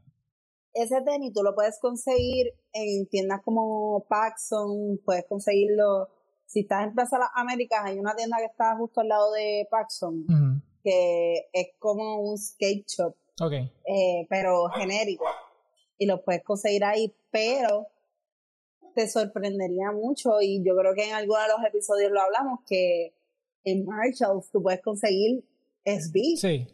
[0.74, 6.10] Ese tenis tú lo puedes conseguir en tiendas como Paxson, puedes conseguirlo
[6.50, 9.68] si estás en Plaza Las Américas, hay una tienda que está justo al lado de
[9.70, 10.26] Paxson,
[10.84, 13.72] que es como un skate shop, okay.
[13.86, 15.26] Eh, pero genérico.
[16.00, 17.88] Y lo puedes conseguir ahí, pero
[18.96, 23.14] te sorprendería mucho, y yo creo que en alguno de los episodios lo hablamos, que
[23.64, 25.44] en Marshalls tú puedes conseguir
[25.86, 26.36] SB.
[26.36, 26.68] Sí.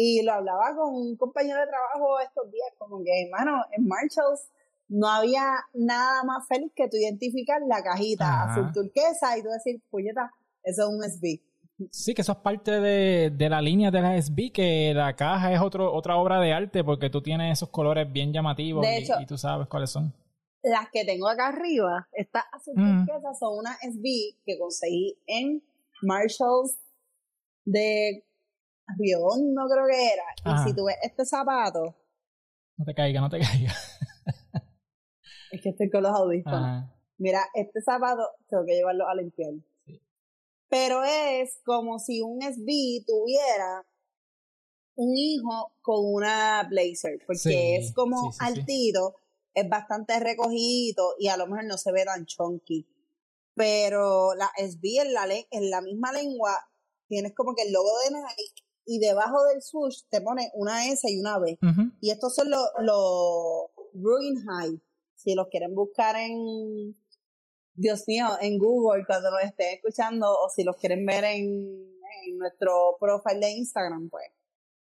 [0.00, 4.48] Y lo hablaba con un compañero de trabajo estos días, como que, hermano, en Marshalls
[4.86, 9.82] no había nada más feliz que tú identificar la cajita azul turquesa y tú decir,
[9.90, 10.30] puñeta,
[10.62, 11.42] eso es un SB.
[11.90, 15.52] Sí, que eso es parte de, de, la línea de la SB, que la caja
[15.52, 18.86] es otro, otra obra de arte porque tú tienes esos colores bien llamativos
[19.20, 20.14] y, tú sabes cuáles son.
[20.62, 23.04] Las que tengo acá arriba, estas azul mm.
[23.04, 25.60] turquesas son una SB que conseguí en
[26.02, 26.78] Marshalls
[27.64, 28.27] de
[28.96, 30.24] no creo que era.
[30.44, 31.96] Y si tú ves este zapato...
[32.76, 33.72] No te caiga, no te caiga.
[35.50, 36.90] Es que estoy con los audífonos.
[37.16, 39.52] Mira, este zapato tengo que llevarlo a limpiar.
[40.68, 43.86] Pero es como si un SB tuviera
[44.96, 49.16] un hijo con una blazer, porque es como altito,
[49.54, 52.86] es bastante recogido y a lo mejor no se ve tan chunky.
[53.54, 56.54] Pero la SB en la, en la misma lengua
[57.06, 61.08] tienes como que el logo de Nike y debajo del swoosh te pone una S
[61.10, 61.58] y una B.
[62.00, 64.80] Y estos son los, los Ruin High.
[65.14, 66.96] Si los quieren buscar en,
[67.74, 71.86] Dios mío, en Google cuando los estén escuchando o si los quieren ver en,
[72.38, 74.26] nuestro profile de Instagram, pues,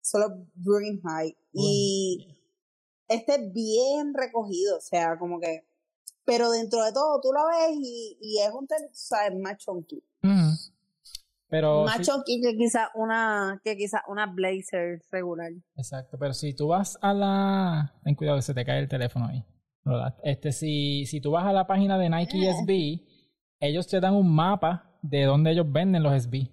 [0.01, 1.35] solo Ruin High.
[1.51, 2.27] Y
[3.07, 5.65] este es bien recogido, o sea, como que,
[6.25, 9.09] pero dentro de todo tú lo ves y, y es un tenis,
[9.41, 10.03] más chunky.
[11.47, 15.51] Pero más chunky que quizá una que quizá una blazer regular.
[15.75, 19.27] Exacto, pero si tú vas a la ten cuidado que se te cae el teléfono
[19.27, 19.45] ahí.
[20.23, 22.53] Este si si tú vas a la página de Nike eh.
[22.53, 23.05] SB,
[23.59, 26.49] ellos te dan un mapa de dónde ellos venden los SB,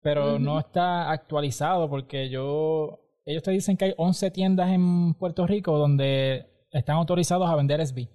[0.00, 5.46] pero no está actualizado porque yo ellos te dicen que hay 11 tiendas en Puerto
[5.46, 8.08] Rico donde están autorizados a vender SB.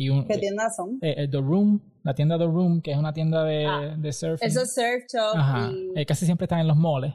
[0.00, 0.98] Y ¿Qué tiendas son?
[1.02, 4.12] Eh, eh, The Room, la tienda The Room, que es una tienda de, ah, de
[4.12, 4.46] surfing.
[4.46, 5.36] Eso es surf shop.
[5.36, 5.72] Ajá.
[5.96, 7.14] Eh, casi siempre están en los moles.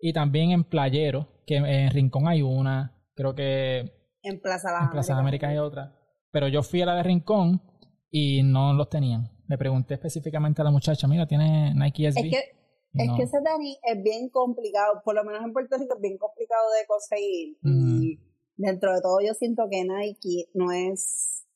[0.00, 3.00] Y también en Playero, que en Rincón hay una.
[3.14, 3.92] Creo que.
[4.22, 5.96] En Plaza Las En Plaza América hay otra.
[6.32, 7.62] Pero yo fui a la de Rincón
[8.10, 9.30] y no los tenían.
[9.46, 12.26] Le pregunté específicamente a la muchacha, mira, tiene Nike SB.
[12.26, 12.60] Es que
[12.92, 16.18] es que ese tenis es bien complicado, por lo menos en Puerto Rico es bien
[16.18, 17.56] complicado de conseguir.
[17.62, 18.18] Y
[18.56, 21.46] dentro de todo yo siento que Nike no es,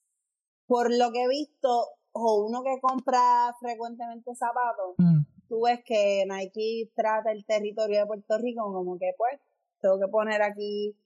[0.67, 4.97] por lo que he visto, o uno que compra frecuentemente zapatos,
[5.49, 9.41] tú ves que Nike trata el territorio de Puerto Rico como que pues
[9.81, 10.97] tengo que poner aquí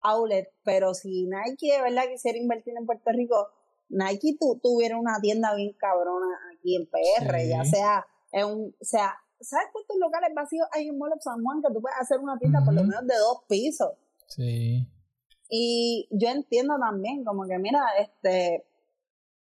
[0.00, 3.48] outlet, pero si Nike de verdad quisiera invertir en Puerto Rico,
[3.88, 8.84] Nike tu, tuviera una tienda bien cabrona aquí en PR, ya sea en un, o
[8.84, 12.18] sea, ¿sabes cuántos locales vacíos hay en Mall of San Juan que tú puedes hacer
[12.18, 13.90] una tienda por lo menos de dos pisos?
[14.28, 14.88] Sí.
[15.50, 18.64] Y yo entiendo también, como que mira, este,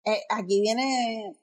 [0.05, 1.37] eh, aquí viene,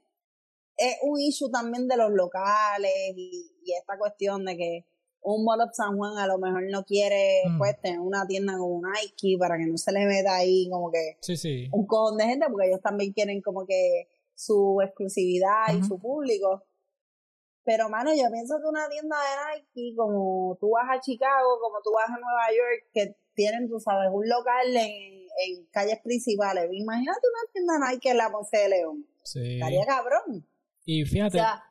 [0.77, 4.85] es un issue también de los locales y, esta cuestión de que
[5.21, 7.57] un Mall of San Juan a lo mejor no quiere mm.
[7.59, 11.17] pues tener una tienda como Nike para que no se le meta ahí como que
[11.21, 11.69] sí, sí.
[11.71, 16.63] un cojón de gente porque ellos también quieren como que su exclusividad y su público
[17.69, 21.77] pero, mano, yo pienso que una tienda de Nike, como tú vas a Chicago, como
[21.83, 26.67] tú vas a Nueva York, que tienen, tú sabes, un local en, en calles principales.
[26.73, 29.05] Imagínate una tienda Nike en la Ponce de León.
[29.23, 29.53] Sí.
[29.53, 30.45] Estaría cabrón.
[30.83, 31.37] Y fíjate.
[31.37, 31.63] O sea,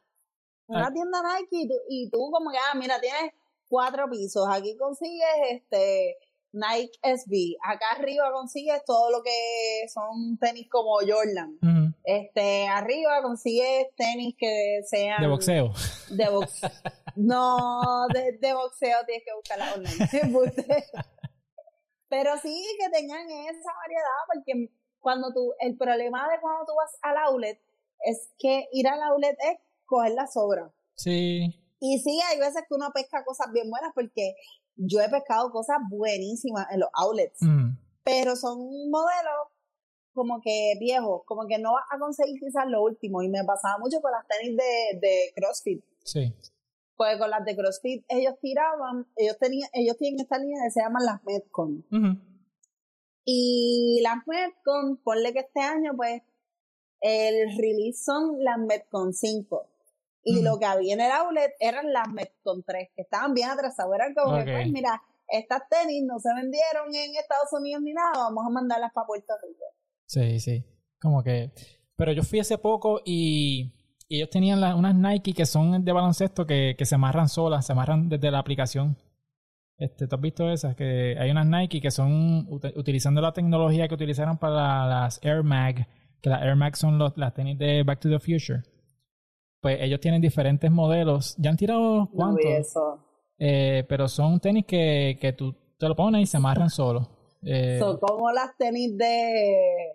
[0.67, 3.33] una tienda Nike y tú, y tú como que, ah, mira, tienes
[3.69, 4.49] cuatro pisos.
[4.51, 6.17] Aquí consigues este
[6.53, 7.59] Nike SB.
[7.63, 11.59] Acá arriba consigues todo lo que son tenis como Jordan.
[12.03, 15.21] Este, arriba consigues tenis que sean...
[15.21, 15.75] De boxeo.
[16.09, 16.71] De boxeo.
[17.17, 20.33] no, de, boxeo tienes que buscarla online.
[22.09, 26.97] Pero sí que tengan esa variedad, porque cuando tú, el problema de cuando tú vas
[27.03, 27.61] al outlet
[28.01, 30.73] es que ir al outlet es coger la sobra.
[30.95, 31.55] Sí.
[31.81, 34.35] Y sí, hay veces que uno pesca cosas bien buenas porque
[34.77, 37.71] yo he pescado cosas buenísimas en los outlets, mm.
[38.05, 38.59] pero son
[38.91, 39.49] modelos
[40.13, 43.23] como que viejos, como que no vas a conseguir quizás lo último.
[43.23, 45.85] Y me pasaba mucho con las tenis de, de CrossFit.
[46.03, 46.35] Sí.
[46.99, 50.81] Pues con las de CrossFit ellos tiraban, ellos tenían, ellos tienen esta línea que se
[50.81, 51.85] llaman las Metcon.
[53.25, 56.23] Y las Metcon, ponle que este año, pues,
[57.01, 59.71] el release son las Metcon 5.
[60.25, 63.95] Y lo que había en el outlet eran las Metcon 3, que estaban bien atrasadas.
[63.95, 68.13] Eran como que, pues, mira, estas tenis no se vendieron en Estados Unidos ni nada,
[68.15, 69.65] vamos a mandarlas para Puerto Rico.
[70.07, 70.65] Sí, sí.
[71.01, 71.53] Como que.
[71.95, 73.73] Pero yo fui hace poco y,
[74.17, 78.09] ellos tenían unas Nike que son de baloncesto que, que se amarran solas, se amarran
[78.09, 78.97] desde la aplicación.
[79.77, 80.75] Este, ¿Tú has visto esas?
[80.75, 85.87] Que hay unas Nike que son utilizando la tecnología que utilizaron para las Air Mag,
[86.21, 88.63] que las Air Mag son los, las tenis de Back to the Future.
[89.61, 91.37] Pues ellos tienen diferentes modelos.
[91.39, 92.45] Ya han tirado cuántos.
[92.45, 93.05] eso.
[93.39, 97.09] Eh, pero son tenis que, que tú te lo pones y se amarran solos.
[97.43, 99.93] Eh, son como las tenis de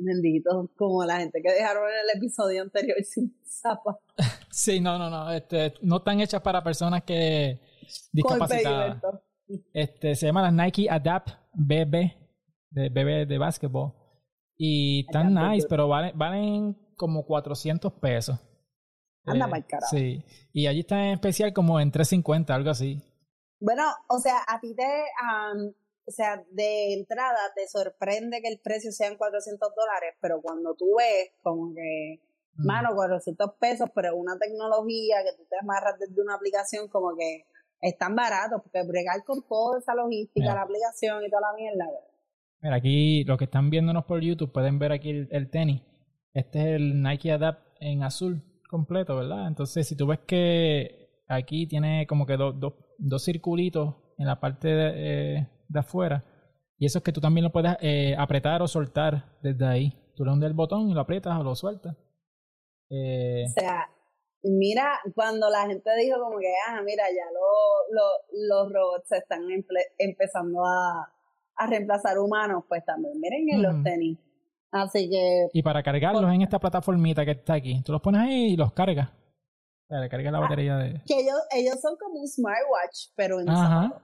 [0.00, 4.02] benditos, como la gente que dejaron en el episodio anterior sin zapatos.
[4.50, 7.60] sí, no, no, no, este, no están hechas para personas que
[8.12, 9.02] discapacitadas.
[9.72, 12.12] Este, se llaman las Nike Adapt BB,
[12.70, 13.92] de BB de básquetbol.
[14.56, 18.38] Y están nice, pero valen, valen como 400 pesos.
[19.24, 19.96] Anda eh, carajo.
[19.96, 20.24] Sí.
[20.52, 23.02] Y allí está en especial como en 350, algo así.
[23.60, 25.72] Bueno, o sea, a ti te, o
[26.12, 31.32] sea, de entrada te sorprende que el precio sean 400 dólares, pero cuando tú ves
[31.42, 32.20] como que,
[32.54, 32.66] mm.
[32.66, 37.46] mano, 400 pesos, pero una tecnología que tú te amarras desde una aplicación como que
[37.82, 41.84] es tan barato, porque bregar con toda esa logística, la aplicación y toda la mierda.
[42.60, 45.82] Mira, aquí los que están viéndonos por YouTube pueden ver aquí el, tenis.
[46.32, 49.48] Este es el Nike Adapt en azul completo, ¿verdad?
[49.48, 54.38] Entonces, si tú ves que aquí tiene como que dos, dos, dos circulitos en la
[54.38, 56.24] parte de, eh, de afuera.
[56.78, 59.96] Y eso es que tú también lo puedes eh, apretar o soltar desde ahí.
[60.16, 61.96] Tú le hundes el botón y lo aprietas o lo sueltas.
[62.90, 63.88] Eh, o sea,
[64.42, 69.18] mira, cuando la gente dijo como que, ah, mira, ya lo, lo, los robots se
[69.18, 69.42] están
[69.98, 71.08] empezando a,
[71.56, 74.18] a, reemplazar humanos, pues también miren en los tenis.
[74.72, 75.48] Así que...
[75.52, 78.72] Y para cargarlos en esta plataformita que está aquí, tú los pones ahí y los
[78.72, 79.08] cargas.
[79.08, 81.00] O sea, le cargas la ah, batería de...
[81.06, 84.02] Que ellos, ellos son como un smartwatch, pero en Ajá.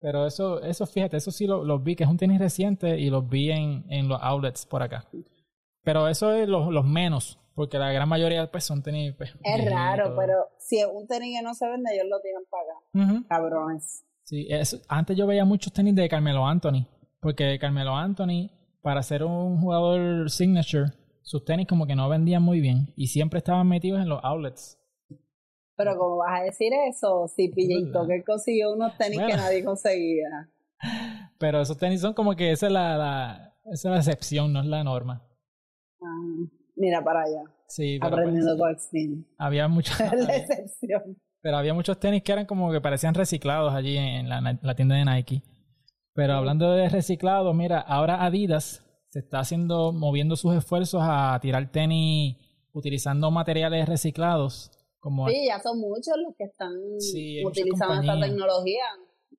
[0.00, 3.10] Pero eso, eso fíjate, eso sí los lo vi, que es un tenis reciente y
[3.10, 5.04] los vi en, en los outlets por acá.
[5.82, 9.14] Pero eso es los, los menos, porque la gran mayoría pues son tenis.
[9.16, 12.42] Pues, es raro, pero si es un tenis que no se vende, ellos lo tienen
[12.50, 13.24] pagado.
[13.28, 14.04] Cabrones.
[14.24, 14.48] Sí,
[14.88, 16.86] antes yo veía muchos tenis de Carmelo Anthony,
[17.20, 22.60] porque Carmelo Anthony, para ser un jugador signature, sus tenis como que no vendían muy
[22.60, 24.79] bien y siempre estaban metidos en los outlets.
[25.80, 30.50] Pero como vas a decir eso, si PJ Tucker consiguió unos tenis que nadie conseguía.
[31.38, 34.60] Pero esos tenis son como que esa es la, la, esa es la excepción, no
[34.60, 35.26] es la norma.
[36.02, 37.44] Ah, mira para allá.
[37.66, 38.90] Sí, aprendiendo pues,
[39.38, 39.98] Había muchos.
[40.00, 41.16] la excepción.
[41.40, 44.96] Pero había muchos tenis que eran como que parecían reciclados allí en la, la tienda
[44.96, 45.42] de Nike.
[46.12, 51.72] Pero hablando de reciclado, mira, ahora Adidas se está haciendo, moviendo sus esfuerzos a tirar
[51.72, 52.36] tenis
[52.74, 54.72] utilizando materiales reciclados
[55.28, 56.72] sí, ya son muchos los que están
[57.44, 58.84] utilizando esta tecnología.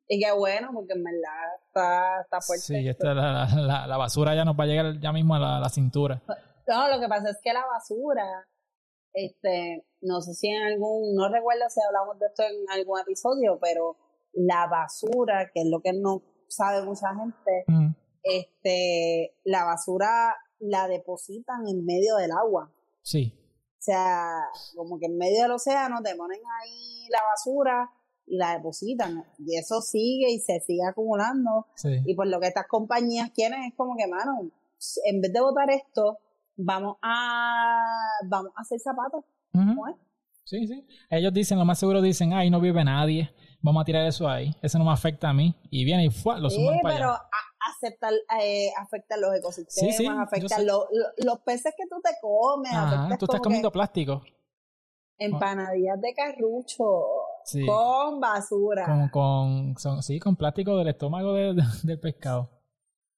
[0.07, 2.65] Y qué bueno, porque en verdad está, está fuerte.
[2.65, 5.59] Sí, esta, la, la, la, basura ya nos va a llegar ya mismo a la,
[5.59, 6.21] la, cintura.
[6.67, 8.47] No, lo que pasa es que la basura,
[9.13, 13.57] este, no sé si en algún, no recuerdo si hablamos de esto en algún episodio,
[13.61, 13.95] pero
[14.33, 17.93] la basura, que es lo que no sabe mucha gente,
[18.23, 22.71] este, la basura la depositan en medio del agua.
[23.01, 23.40] Sí.
[23.81, 24.43] O sea,
[24.75, 27.89] como que en medio del océano te ponen ahí la basura
[28.27, 29.25] y la depositan.
[29.39, 31.65] Y eso sigue y se sigue acumulando.
[32.05, 34.51] Y por lo que estas compañías quieren es como que, mano,
[35.05, 36.19] en vez de botar esto,
[36.57, 37.83] vamos a,
[38.29, 39.25] vamos a hacer zapatos.
[40.43, 40.85] Sí, sí.
[41.09, 44.55] Ellos dicen, lo más seguro dicen, ahí no vive nadie, vamos a tirar eso ahí,
[44.61, 45.55] eso no me afecta a mí.
[45.71, 46.37] Y viene y ¡fua!
[46.37, 47.13] lo suman para pero
[47.69, 52.71] aceptar, eh, afecta los ecosistemas, afecta los peces que tú te comes.
[53.19, 54.21] tú estás comiendo plástico.
[55.17, 56.83] Empanadillas de carrucho
[57.67, 59.09] con basura.
[59.11, 62.49] Con, con, sí, con plástico del estómago del pescado.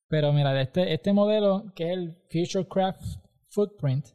[0.10, 3.01] Pero mira, este, este modelo, que es el Future Craft
[3.49, 4.08] Footprint,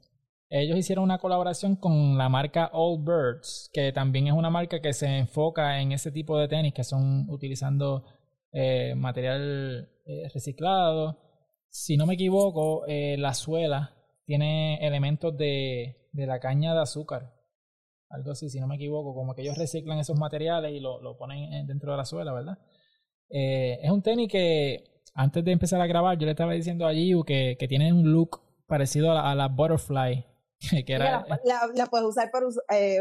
[0.50, 4.92] ellos hicieron una colaboración con la marca All Birds, que también es una marca que
[4.92, 8.04] se enfoca en ese tipo de tenis que son utilizando
[8.52, 11.18] eh, material eh, reciclado.
[11.70, 17.34] Si no me equivoco, eh, la suela tiene elementos de, de, la caña de azúcar.
[18.10, 21.16] Algo así, si no me equivoco, como que ellos reciclan esos materiales y lo, lo
[21.16, 22.58] ponen dentro de la suela, ¿verdad?
[23.30, 27.24] es un tenis que antes de empezar a grabar yo le estaba diciendo a Giu
[27.24, 30.24] que, que tiene un look parecido a la, Butterfly.
[30.86, 32.46] Que era, la, puedes usar para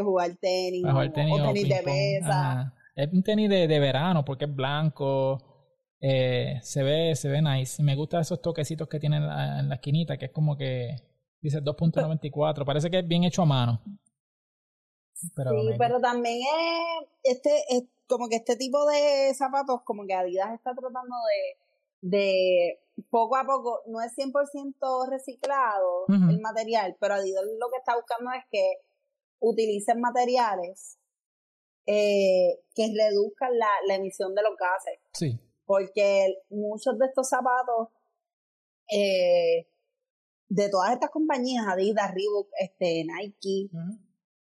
[0.03, 2.73] jugar tenis, o, tenis, de mesa.
[2.97, 5.37] Es un tenis de, de verano porque es blanco.
[6.01, 7.83] Eh, se ve se ve nice.
[7.83, 10.95] Me gustan esos toquecitos que tiene en la, esquinita, que es como que
[11.39, 12.65] dice 2.94.
[12.65, 13.81] Parece que es bien hecho a mano.
[15.35, 20.15] Pero sí, pero también es, este, es como que este tipo de zapatos, como que
[20.15, 21.15] Adidas está tratando
[22.01, 22.79] de, de
[23.11, 28.31] poco a poco, no es 100% reciclado el material, pero Adidas lo que está buscando
[28.31, 28.77] es que
[29.39, 30.96] utilicen materiales
[31.87, 34.99] eh, que reduzcan la, la, emisión de los gases.
[35.13, 35.39] Sí.
[35.65, 37.87] Porque muchos de estos zapatos
[38.91, 39.67] eh,
[40.49, 43.69] de todas estas compañías, Adidas, Reebok, este, Nike,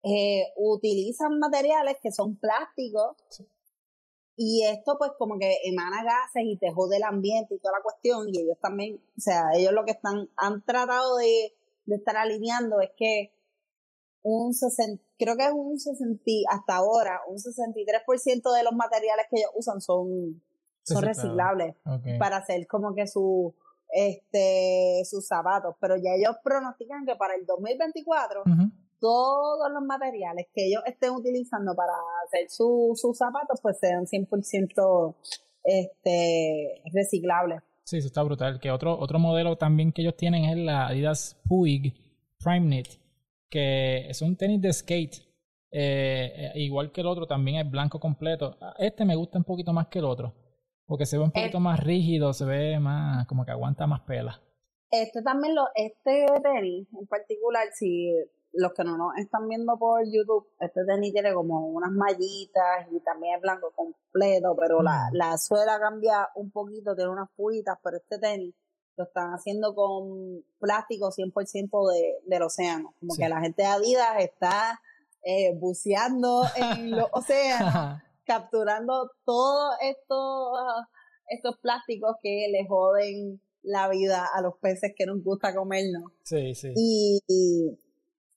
[0.02, 3.16] eh, utilizan materiales que son plásticos.
[4.38, 7.82] Y esto pues como que emana gases y te jode el ambiente y toda la
[7.82, 8.28] cuestión.
[8.28, 11.54] Y ellos también, o sea, ellos lo que están, han tratado de,
[11.86, 13.32] de estar alineando es que
[14.22, 19.40] un 60, creo que es un 60, hasta ahora, un 63% de los materiales que
[19.40, 20.42] ellos usan son,
[20.82, 21.76] son reciclables
[22.18, 23.54] para hacer como que su,
[23.90, 25.74] este, sus zapatos.
[25.80, 28.44] Pero ya ellos pronostican que para el 2024,
[29.00, 31.92] todos los materiales que ellos estén utilizando para
[32.26, 35.14] hacer sus zapatos, pues sean 100%
[35.64, 37.62] este, reciclables.
[37.84, 38.58] Sí, eso está brutal.
[38.60, 41.94] Que otro, otro modelo también que ellos tienen es la Adidas Puig
[42.38, 43.05] Prime Knit
[43.48, 45.16] que es un tenis de skate.
[45.70, 48.56] Eh, eh, igual que el otro, también es blanco completo.
[48.78, 50.34] Este me gusta un poquito más que el otro,
[50.86, 54.40] porque se ve un poquito más rígido, se ve más, como que aguanta más pela.
[54.90, 58.12] Este también lo, este tenis en particular, si
[58.52, 63.00] los que no nos están viendo por YouTube, este tenis tiene como unas mallitas y
[63.00, 65.16] también es blanco completo, pero la, mm.
[65.16, 68.54] la suela cambia un poquito, tiene unas puitas, pero este tenis
[68.96, 72.94] lo están haciendo con plástico 100% de, del océano.
[73.00, 74.80] Como que la gente de Adidas está
[75.22, 80.58] eh, buceando en los océanos, capturando todos estos,
[81.28, 86.12] estos plásticos que le joden la vida a los peces que nos gusta comernos.
[86.22, 86.72] Sí, sí.
[86.76, 87.20] Y,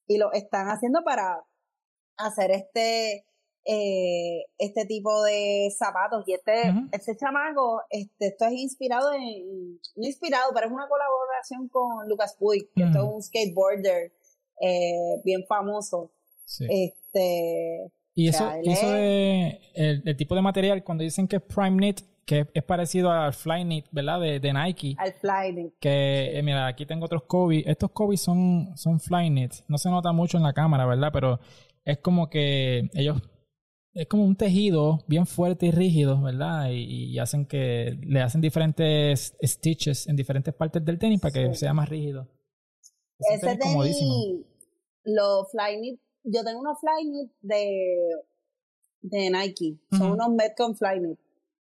[0.08, 1.46] y, lo están haciendo para
[2.18, 3.24] hacer este
[3.66, 10.08] eh, este tipo de zapatos y este este chamaco este esto es inspirado en no
[10.08, 14.14] inspirado pero es una colaboración con Lucas Puig que es un skateboarder
[14.62, 16.12] eh, bien famoso
[16.46, 22.02] este y eso, eso de, el, tipo de material cuando dicen que es prime knit
[22.30, 24.20] que es parecido al Flyknit, ¿verdad?
[24.20, 24.96] De, de Nike.
[25.00, 25.74] Al Flyknit.
[25.80, 27.64] Que, eh, mira, aquí tengo otros Kobe.
[27.66, 29.54] Estos Kobe son, son Flyknit.
[29.68, 31.10] No se nota mucho en la cámara, ¿verdad?
[31.12, 31.40] Pero
[31.86, 33.20] es como que ellos...
[33.94, 36.70] Es como un tejido bien fuerte y rígido, ¿verdad?
[36.72, 37.98] Y, hacen que...
[38.02, 42.28] Le hacen diferentes stitches en diferentes partes del tenis para que sea más rígido.
[43.20, 44.46] Ese tenis,
[45.04, 46.00] los Flyknit...
[46.24, 48.12] Yo tengo unos Flyknit de,
[49.02, 49.80] de Nike.
[49.92, 51.18] Son unos Metcon Flyknit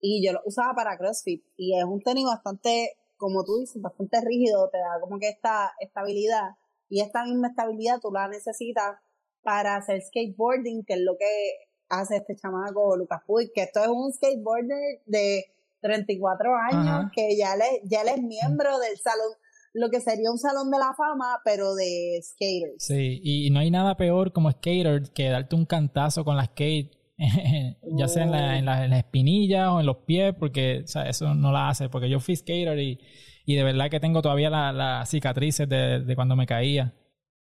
[0.03, 4.21] y yo lo usaba para CrossFit y es un tenis bastante, como tú dices, bastante
[4.21, 6.57] rígido, te da como que esta estabilidad
[6.89, 8.97] y esta misma estabilidad tú la necesitas
[9.43, 11.53] para hacer skateboarding, que es lo que
[11.93, 15.45] hace este chamaco Lucas Puig, que esto es un skateboarder de
[15.81, 19.33] 34 años, que ya le, ya es miembro del salón,
[19.75, 22.77] lo que sería un salón de la fama, pero de skaters.
[22.79, 27.03] Sí, y no hay nada peor como skater que darte un cantazo con la skate
[27.99, 31.69] ya sea en, la, en, las espinillas o en los pies, porque eso no la
[31.69, 32.99] hace, porque yo fui skater y,
[33.45, 36.95] y de verdad que tengo todavía las la cicatrices de, de, cuando me caía.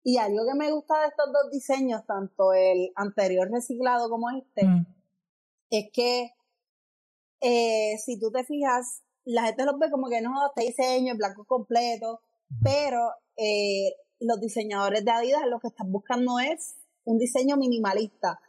[0.03, 4.65] Y algo que me gusta de estos dos diseños, tanto el anterior reciclado como este,
[4.65, 4.85] mm.
[5.69, 6.31] es que
[7.39, 11.17] eh, si tú te fijas, la gente los ve como que no, este diseño, es
[11.17, 12.19] blanco completo,
[12.61, 16.75] pero eh, los diseñadores de Adidas lo que están buscando es
[17.05, 18.39] un diseño minimalista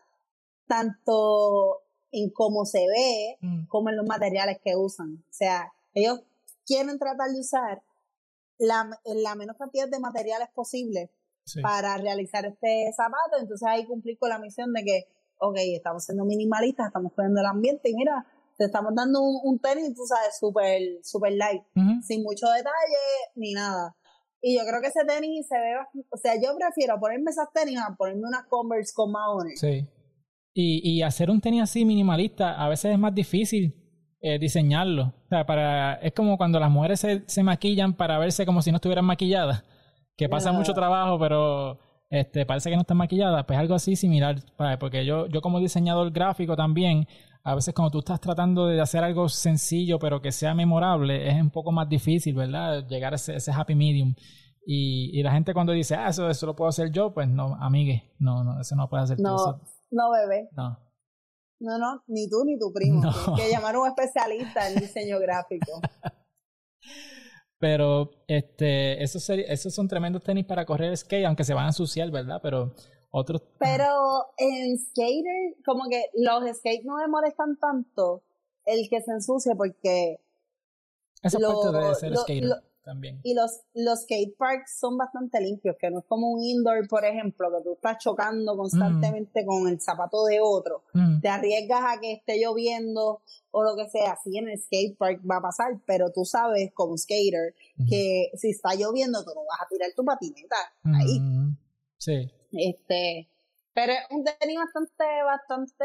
[0.67, 3.67] tanto en cómo se ve mm.
[3.67, 5.25] como en los materiales que usan.
[5.29, 6.21] O sea, ellos
[6.67, 7.83] quieren tratar de usar
[8.59, 11.11] la, la menos cantidad de materiales posible
[11.63, 13.41] para realizar este zapato.
[13.41, 15.05] Entonces ahí cumplir con la misión de que,
[15.39, 18.27] ok, estamos siendo minimalistas, estamos cuidando el ambiente y mira,
[18.57, 21.63] te estamos dando un, tenis, tú sabes, súper super light,
[22.03, 23.97] sin mucho detalle ni nada.
[24.41, 27.79] Y yo creo que ese tenis se ve, o sea, yo prefiero ponerme esas tenis
[27.81, 29.59] a ponerme unas Converse con maones.
[29.59, 29.89] Sí.
[30.53, 33.75] Y, y hacer un tenis así minimalista a veces es más difícil
[34.21, 35.15] eh, diseñarlo.
[35.27, 38.71] O sea, para, es como cuando las mujeres se, se maquillan para verse como si
[38.71, 39.65] no estuvieran maquilladas.
[40.17, 43.45] Que pasa mucho trabajo, pero este, parece que no están maquilladas.
[43.45, 44.37] Pues algo así similar.
[44.79, 47.07] Porque yo, yo como diseñador gráfico también,
[47.43, 51.41] a veces cuando tú estás tratando de hacer algo sencillo pero que sea memorable, es
[51.41, 52.87] un poco más difícil, ¿verdad?
[52.87, 54.15] Llegar a ese, ese happy medium.
[54.67, 57.55] Y, y, la gente cuando dice, ah, eso, eso lo puedo hacer yo, pues no,
[57.61, 59.37] amigue, no, no, eso no puede hacer no.
[59.37, 59.61] tú.
[59.91, 60.49] No, bebé.
[60.57, 60.79] No.
[61.61, 63.03] No, no, ni tú ni tu primo.
[63.27, 63.35] No.
[63.37, 65.81] que llamar a un especialista en diseño gráfico.
[67.65, 72.11] Pero este, esos, esos son tremendos tenis para correr skate, aunque se van a ensuciar,
[72.11, 72.39] ¿verdad?
[72.43, 72.75] Pero
[73.11, 73.43] otros.
[73.59, 78.23] Pero en skater, como que los skate no me molestan tanto
[78.67, 80.21] el que se ensucie porque.
[81.23, 82.51] Esa parte de ser skater.
[83.23, 87.05] Y los, los skate parks son bastante limpios, que no es como un indoor, por
[87.05, 89.47] ejemplo, que tú estás chocando constantemente mm.
[89.47, 90.83] con el zapato de otro.
[90.93, 91.21] Mm.
[91.21, 94.13] Te arriesgas a que esté lloviendo o lo que sea.
[94.13, 97.55] Así en el skate park va a pasar, pero tú sabes como skater
[97.89, 101.21] que si está lloviendo tú no vas a tirar tu patineta ahí.
[101.21, 101.57] Mm.
[101.97, 102.31] Sí.
[102.53, 103.29] Este,
[103.73, 105.85] pero es un tenis bastante, bastante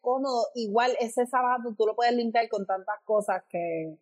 [0.00, 0.46] cómodo.
[0.54, 3.96] Igual ese zapato tú lo puedes limpiar con tantas cosas que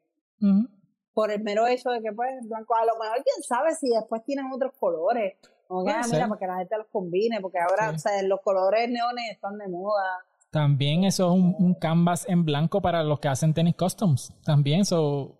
[1.18, 4.22] por el mero hecho de que pues blanco a lo mejor quién sabe si después
[4.24, 5.34] tienen otros colores.
[5.66, 8.88] O que, mira para que la gente los combine porque ahora o sea, los colores
[8.88, 10.04] neones están de moda.
[10.52, 14.32] También eso es un, canvas en blanco para los que hacen tenis customs.
[14.44, 15.36] También so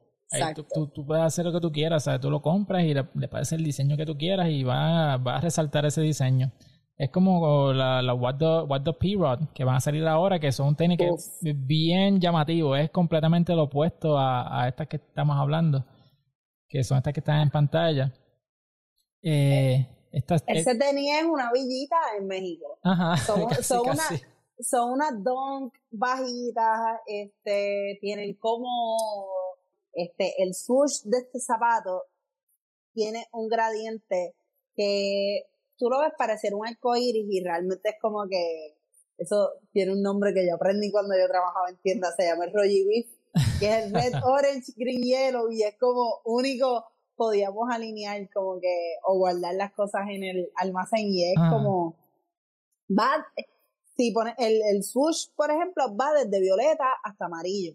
[0.73, 2.23] tú, tú, puedes hacer lo que tú quieras, ¿sabes?
[2.23, 5.37] tú lo compras y le, puedes hacer el diseño que tú quieras y va, va
[5.37, 6.51] a resaltar ese diseño.
[6.99, 10.51] Es como la, la What the, What the P-Rod que van a salir ahora, que
[10.51, 12.75] son un tenis que es bien llamativo.
[12.75, 15.85] Es completamente lo opuesto a, a, estas que estamos hablando,
[16.69, 18.13] que son estas que están en pantalla.
[19.23, 22.81] Eh, estas, Ese tenis es una villita en México.
[22.83, 24.03] Ajá, son, son, Una,
[24.59, 28.67] son unas donk bajitas, este, tienen como
[29.93, 32.03] este, el swoosh de este zapato
[32.93, 34.35] tiene un gradiente
[34.75, 35.43] que
[35.79, 38.77] tú lo ves parecer un arcoíris y realmente es como que
[39.17, 42.53] eso tiene un nombre que yo aprendí cuando yo trabajaba en tiendas, se llama el
[42.53, 43.09] Beef,
[43.59, 46.85] que es el Red, Orange, Green, Yellow y es como único
[47.17, 51.51] podíamos alinear como que o guardar las cosas en el almacén y es ah.
[51.51, 51.97] como
[52.97, 53.27] va
[53.97, 57.75] si pone el, el swoosh por ejemplo va desde violeta hasta amarillo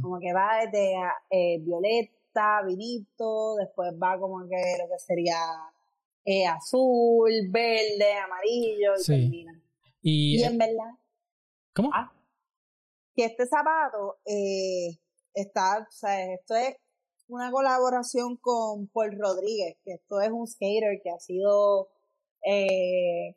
[0.00, 0.94] como que va desde
[1.30, 5.36] eh, violeta vinito después va como que lo que sería
[6.24, 9.62] eh, azul verde amarillo y termina.
[10.02, 10.92] Y, en verdad
[11.74, 11.90] ¿cómo?
[11.92, 12.12] Ah,
[13.14, 14.98] que este zapato eh,
[15.34, 16.76] está o sea esto es
[17.28, 21.88] una colaboración con Paul Rodríguez, que esto es un skater que ha sido
[22.44, 23.36] eh,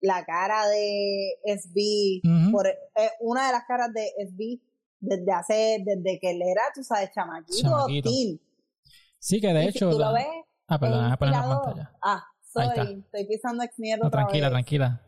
[0.00, 2.76] la cara de SB, por, eh,
[3.20, 4.60] una de las caras de SB
[5.00, 7.86] desde hace, desde que él era, tú sabes, chamaquito,
[9.20, 9.90] Sí, que de hecho.
[9.90, 10.26] tú lo ves,
[10.68, 11.92] ah, perdón, poner la pantalla.
[12.02, 15.02] Ah, sorry, estoy pisando ex no, Tranquila, tranquila.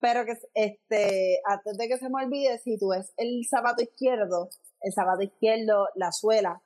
[0.00, 4.48] Pero que, este, antes de que se me olvide, si tú ves el zapato izquierdo,
[4.80, 6.62] el zapato izquierdo, la suela,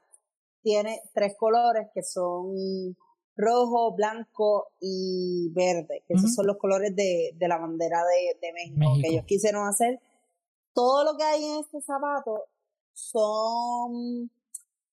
[0.62, 2.55] tiene tres colores que son
[3.36, 8.53] rojo, blanco y verde, que esos son los colores de, de la bandera de, de
[8.53, 10.01] México, que ellos quisieron hacer.
[10.74, 12.45] Todo lo que hay en este zapato
[12.93, 14.30] son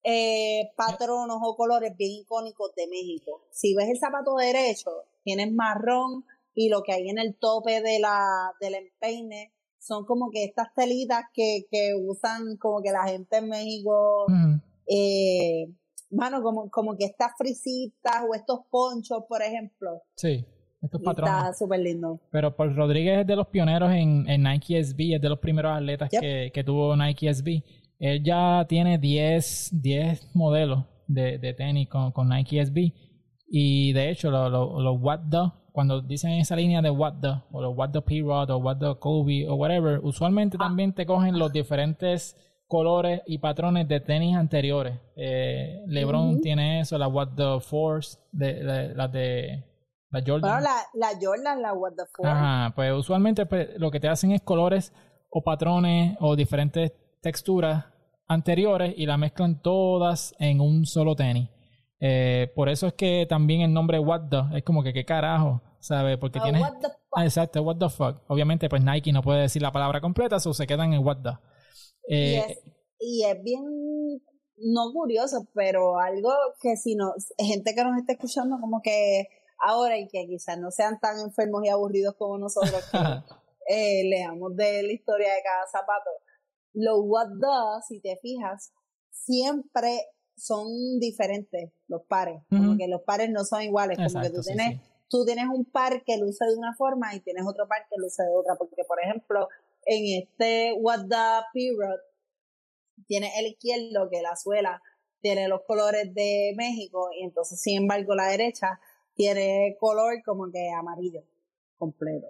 [0.03, 3.43] eh, patronos o colores bien icónicos de México.
[3.51, 4.91] Si ves el zapato derecho,
[5.23, 10.29] tienes marrón y lo que hay en el tope de la, del empeine son como
[10.29, 14.25] que estas telitas que, que usan como que la gente en México
[14.87, 15.67] eh,
[16.11, 20.01] mano, como, como que estas frisitas o estos ponchos, por ejemplo.
[20.15, 20.45] Sí,
[20.81, 21.35] estos patrones.
[21.35, 22.19] Está súper lindo.
[22.31, 25.75] Pero Paul Rodríguez es de los pioneros en, en Nike SB, es de los primeros
[25.75, 27.63] atletas que, que, tuvo Nike SB.
[27.99, 32.93] Él ya tiene 10, 10 modelos de, de tenis con, con, Nike SB.
[33.47, 37.33] Y de hecho, los lo, lo What the, cuando dicen esa línea de What the,
[37.51, 40.65] o los What the P-Rod, o What the Kobe, o whatever, usualmente ah.
[40.65, 42.37] también te cogen los diferentes
[42.67, 44.97] colores y patrones de tenis anteriores.
[45.15, 48.63] Eh, LeBron tiene eso, la What the Force, de,
[48.95, 49.65] la de
[50.11, 50.63] la Jordan.
[50.63, 52.31] la, la, Jordan, la What the Force.
[52.31, 54.93] Ajá, pues usualmente pues, lo que te hacen es colores
[55.29, 57.85] o patrones o diferentes texturas
[58.27, 61.49] anteriores y la mezclan todas en un solo tenis.
[61.99, 65.61] Eh, por eso es que también el nombre What the es como que qué carajo,
[65.79, 66.17] ¿sabes?
[66.17, 66.61] Porque tiene.
[66.61, 67.23] What the fuck.
[67.23, 68.21] exacto, What the fuck.
[68.27, 71.29] Obviamente, pues Nike no puede decir la palabra completa, o se quedan en What the.
[72.11, 72.57] Eh,
[72.99, 73.63] y, es, bien,
[74.57, 79.27] no curioso, pero algo que si no, gente que nos está escuchando como que
[79.59, 82.97] ahora y que quizás no sean tan enfermos y aburridos como nosotros que
[83.69, 86.09] eh, leamos de la historia de cada zapato.
[86.73, 88.73] Los what the, si te fijas,
[89.11, 90.05] siempre
[90.35, 90.67] son
[90.99, 95.25] diferentes los pares, como que los pares no son iguales, como que tú tienes, tú
[95.25, 98.29] tienes un par que luce de una forma y tienes otro par que luce de
[98.33, 99.47] otra, porque por ejemplo,
[99.85, 101.99] en este What the Period
[103.07, 104.81] tiene el izquierdo que la suela
[105.21, 108.79] tiene los colores de México y entonces sin embargo la derecha
[109.15, 111.23] tiene color como que amarillo
[111.77, 112.27] completo.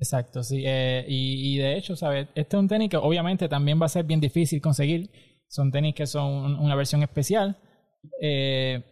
[0.00, 0.62] Exacto, sí.
[0.64, 2.28] Eh, y, de hecho, ¿sabes?
[2.34, 5.10] Este es un tenis que obviamente también va a ser bien difícil conseguir.
[5.46, 7.58] Son tenis que son una versión especial.
[8.20, 8.82] Eh,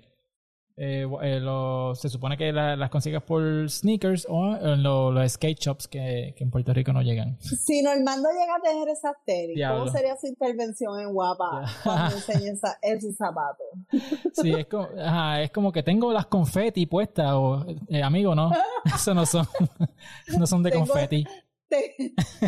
[0.81, 5.89] eh, eh, lo, se supone que las consigues por sneakers o en los skate shops
[5.89, 7.37] que, que, en Puerto Rico no llegan.
[7.41, 12.53] Si Normando llega a tener esas tenis, ¿cómo sería su intervención en Guapa cuando enseñe
[12.83, 13.67] esos zapatos?
[14.41, 14.89] Sí, es como,
[15.41, 18.53] es como que tengo las confeti puestas, o eh, amigo, no,
[18.85, 19.49] eso no son,
[20.39, 21.25] no son de confeti.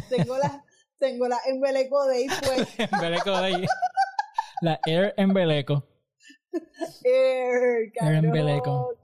[0.08, 0.64] tengo la,
[0.98, 2.68] tengo la embeleco de ahí pues.
[2.78, 3.32] embeleco.
[4.62, 5.89] La Air Embeleco.
[7.04, 7.92] Air,
[8.24, 8.94] Embeleco.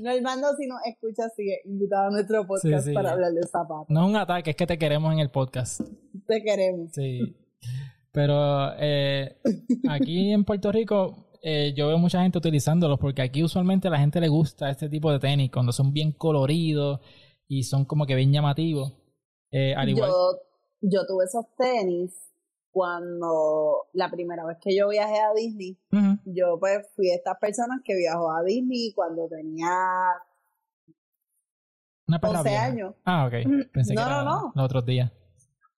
[0.00, 3.86] Normando, si nos escucha, sigue invitado a nuestro podcast para hablar de zapatos.
[3.88, 5.80] No es un ataque, es que te queremos en el podcast.
[6.26, 6.92] Te queremos.
[6.92, 7.36] Sí.
[8.12, 9.38] Pero eh,
[9.88, 13.98] aquí en Puerto Rico eh, yo veo mucha gente utilizándolos porque aquí usualmente a la
[13.98, 17.00] gente le gusta este tipo de tenis cuando son bien coloridos
[17.48, 18.92] y son como que bien llamativos.
[19.50, 20.10] Eh, al igual...
[20.10, 20.38] yo,
[20.82, 22.31] yo tuve esos tenis
[22.72, 25.78] cuando la primera vez que yo viajé a Disney,
[26.24, 29.68] yo pues fui de estas personas que viajó a Disney cuando tenía
[32.08, 32.94] Una 11 años.
[33.04, 33.70] Ah, ok.
[33.72, 34.52] Pensé no, que era no, no.
[34.54, 35.12] los otros días.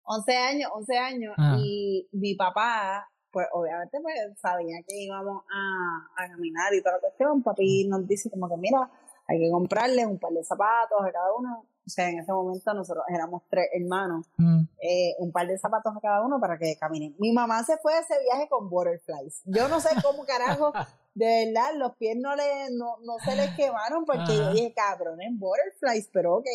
[0.05, 1.35] 11 años, 11 años.
[1.37, 1.57] Ah.
[1.59, 7.01] Y mi papá, pues obviamente pues sabía que íbamos a, a caminar y toda la
[7.01, 7.43] cuestión.
[7.43, 8.89] Papi nos dice como que mira,
[9.27, 12.73] hay que comprarle un par de zapatos a cada uno o sea, en ese momento
[12.73, 14.63] nosotros éramos tres hermanos, mm.
[14.81, 17.15] eh, un par de zapatos a cada uno para que caminen.
[17.19, 19.43] Mi mamá se fue a ese viaje con butterflies.
[19.45, 20.73] Yo no sé cómo carajo
[21.15, 25.21] de verdad, los pies no, le, no, no se les quemaron porque yo dije, cabrón,
[25.21, 26.47] en butterflies, pero ok.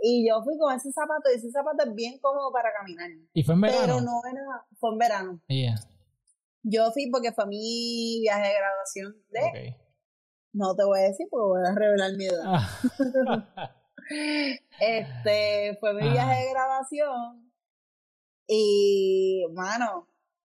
[0.00, 3.10] Y yo fui con ese zapato y ese zapato es bien cómodo para caminar.
[3.32, 3.80] ¿Y fue en verano?
[3.82, 5.40] Pero no era, fue en verano.
[6.62, 9.76] Yo fui porque fue mi viaje de graduación de...
[10.52, 12.44] No te voy a decir porque voy a revelar mi edad.
[12.46, 13.74] Ah.
[14.80, 17.48] este, fue mi viaje de graduación
[18.46, 20.08] y, mano,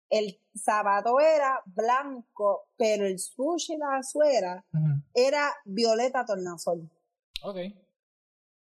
[0.09, 4.65] el zapato era blanco, pero el y la suera
[5.13, 6.89] era violeta tornasol.
[7.43, 7.55] Ok.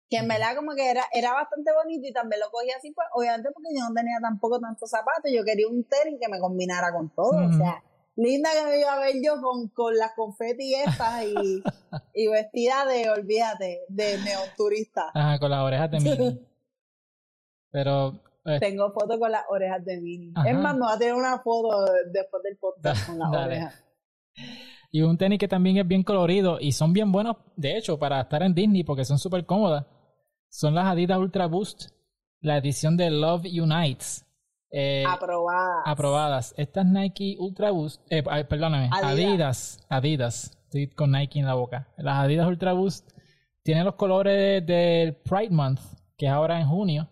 [0.10, 3.08] Que en verdad como que era, era bastante bonito y también lo cogí así, pues
[3.14, 6.92] obviamente porque yo no tenía tampoco tantos zapatos, yo quería un tenis que me combinara
[6.92, 7.84] con todo, o sea,
[8.20, 11.64] linda que me iba a ver yo con, con las confeti estas y,
[12.14, 15.12] y vestida de, olvídate, de neoturista.
[15.14, 16.40] Ajá, con las orejas de mini.
[17.72, 20.34] Pero eh, Tengo foto con las orejas de Minnie.
[20.46, 23.86] Es más, me voy a tener una foto después del podcast con las orejas.
[24.92, 28.22] Y un tenis que también es bien colorido y son bien buenos, de hecho, para
[28.22, 29.86] estar en Disney porque son súper cómodas.
[30.50, 31.92] Son las Adidas Ultra Boost,
[32.42, 34.26] la edición de Love Unites.
[34.72, 35.84] Eh, aprobadas.
[35.86, 36.54] Aprobadas.
[36.58, 39.80] Estas Nike Ultra Boost, eh, perdóname, Adidas.
[39.90, 40.58] Adidas.
[40.66, 41.88] Estoy con Nike en la boca.
[41.98, 43.12] Las Adidas Ultra Boost
[43.64, 45.82] tienen los colores del Pride Month,
[46.18, 47.10] que es ahora en junio.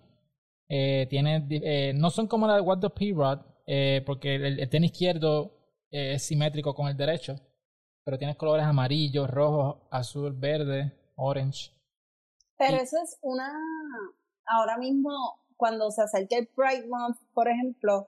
[0.70, 3.40] Eh, tiene, eh, no son como la de What the P-Rod,
[4.06, 5.54] porque el, tenis izquierdo
[5.90, 7.36] es simétrico con el derecho,
[8.04, 11.72] pero tiene colores amarillos, rojos, azul, verde, orange.
[12.58, 13.52] Pero eso es una.
[14.46, 15.10] Ahora mismo,
[15.58, 18.08] cuando se acerca el Pride Month, por ejemplo,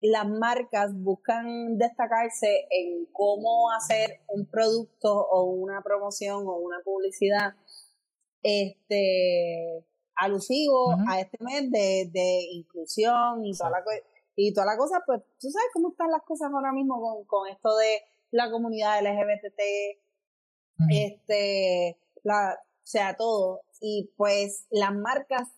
[0.00, 7.54] las marcas buscan destacarse en cómo hacer un producto o una promoción o una publicidad
[8.42, 9.86] este
[10.16, 13.84] alusivo a este mes de, de inclusión y toda, la,
[14.36, 17.48] y toda la cosa, pues tú sabes cómo están las cosas ahora mismo con, con
[17.48, 19.60] esto de la comunidad LGBT,
[20.90, 23.62] este, la, o sea, todo.
[23.80, 25.48] Y pues las marcas,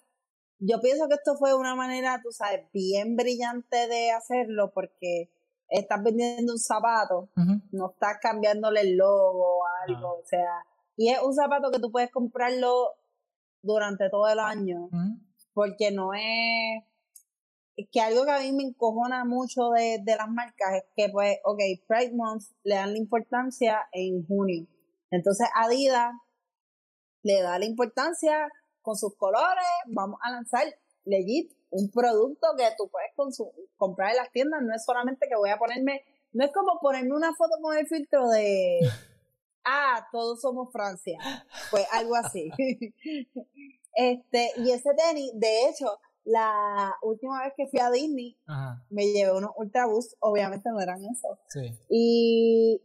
[0.65, 5.29] yo pienso que esto fue una manera, tú sabes, bien brillante de hacerlo porque
[5.69, 7.31] estás vendiendo un zapato,
[7.73, 10.65] no estás cambiándole el logo o algo, o sea,
[10.97, 12.91] y es un zapato que tú puedes comprarlo
[13.63, 14.89] durante todo el año,
[15.53, 16.85] porque no es,
[17.91, 21.39] que algo que a mí me encojona mucho de, de las marcas es que pues,
[21.45, 21.59] ok,
[21.89, 24.69] Pride Month le dan la importancia en junio,
[25.11, 26.13] entonces Adidas
[27.25, 28.49] le da la importancia
[28.83, 30.66] con sus colores, vamos a lanzar
[31.05, 33.11] legit un producto que tú puedes
[33.76, 37.14] comprar en las tiendas, no es solamente que voy a ponerme, no es como ponerme
[37.14, 38.80] una foto con el filtro de
[39.64, 41.18] ah, todos somos Francia.
[41.70, 42.51] Pues algo así.
[43.95, 48.37] este, y ese tenis, de hecho, la última vez que fui a Disney,
[48.91, 51.39] me llevé unos Ultraboost, obviamente no eran esos.
[51.49, 51.78] Sí.
[51.89, 52.83] Y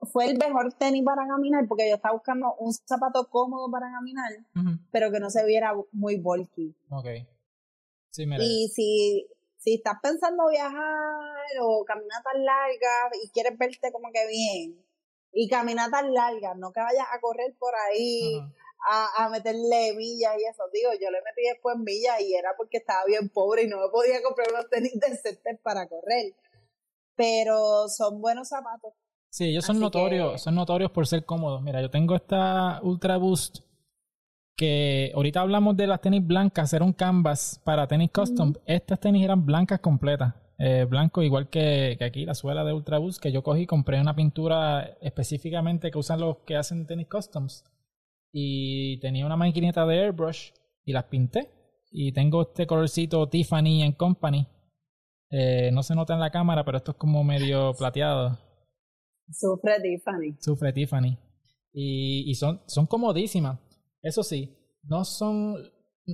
[0.00, 4.30] fue el mejor tenis para caminar porque yo estaba buscando un zapato cómodo para caminar,
[4.90, 6.74] pero que no se viera muy bulky.
[6.90, 7.06] Ok.
[8.10, 8.42] Sí, mira.
[8.42, 14.26] Y si, si estás pensando viajar o caminar tan larga y quieres verte como que
[14.26, 14.84] bien,
[15.32, 18.40] y caminatas largas, no que vayas a correr por ahí
[18.88, 20.62] a, a, meterle millas y eso.
[20.72, 23.88] Digo, yo le metí después millas y era porque estaba bien pobre y no me
[23.90, 26.34] podía comprar unos tenis decentes para correr.
[27.14, 28.94] Pero son buenos zapatos.
[29.30, 31.62] Sí, ellos son notorios, son notorios por ser cómodos.
[31.62, 33.60] Mira, yo tengo esta Ultra Boost
[34.56, 38.54] que ahorita hablamos de las tenis blancas, era un canvas para tenis custom.
[38.66, 40.34] Estas tenis eran blancas completas.
[40.60, 44.96] Eh, blanco, igual que, aquí la suela de Ultraboost que yo cogí, compré una pintura
[45.00, 47.64] específicamente que usan los que hacen tenis customs
[48.32, 50.50] y tenía una maquinita de airbrush
[50.84, 51.52] y las pinté
[51.92, 54.48] y tengo este colorcito Tiffany en Company.
[55.30, 58.36] Eh, no se nota en la cámara, pero esto es como medio plateado.
[59.30, 60.36] Sufre Tiffany.
[60.40, 61.18] Sufre Tiffany.
[61.72, 63.58] Y, y son, son comodísimas.
[64.02, 65.56] Eso sí, no son.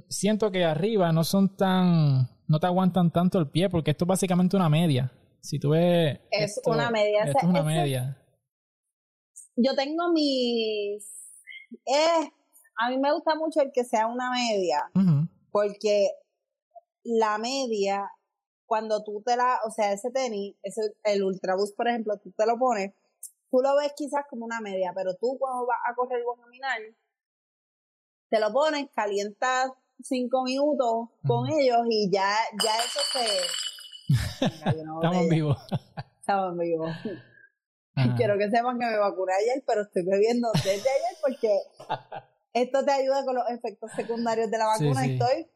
[0.09, 4.09] Siento que arriba no son tan no te aguantan tanto el pie porque esto es
[4.09, 5.13] básicamente una media.
[5.41, 6.21] Si tú ves...
[6.31, 7.25] Es una media.
[7.25, 8.19] es una media.
[9.57, 11.05] Yo tengo mis...
[11.87, 12.31] Eh,
[12.79, 14.91] a mí me gusta mucho el que sea una media
[15.51, 16.11] porque
[17.05, 18.11] la media,
[18.67, 19.59] cuando tú te la...
[19.67, 22.93] O sea, ese tenis, ese, el Ultraboost, por ejemplo, tú te lo pones,
[23.55, 26.81] tú lo ves quizás como una media, pero tú cuando vas a correr o caminar,
[28.29, 29.71] te lo pones, calientas
[30.03, 34.45] cinco minutos con ellos y ya, ya eso se...
[34.45, 35.57] Estamos vivos.
[36.19, 36.91] Estamos vivos.
[38.17, 41.57] Quiero que sepan que me vacuné ayer, pero estoy bebiendo desde ayer porque
[42.55, 45.07] esto te ayuda con los efectos secundarios de la vacuna.
[45.07, 45.49] Estoy,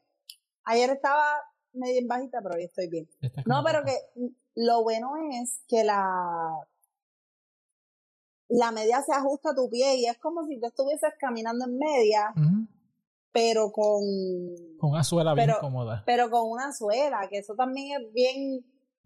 [0.62, 1.34] ayer estaba
[1.72, 3.08] medio en bajita, pero hoy estoy bien.
[3.44, 3.98] No, pero que
[4.54, 6.64] lo bueno es que la
[8.48, 11.78] la media se ajusta a tu pie y es como si tú estuvieses caminando en
[11.78, 12.32] media,
[13.32, 14.02] pero con...
[14.78, 16.02] Con una suela bien cómoda.
[16.06, 18.64] Pero con una suela, que eso también es bien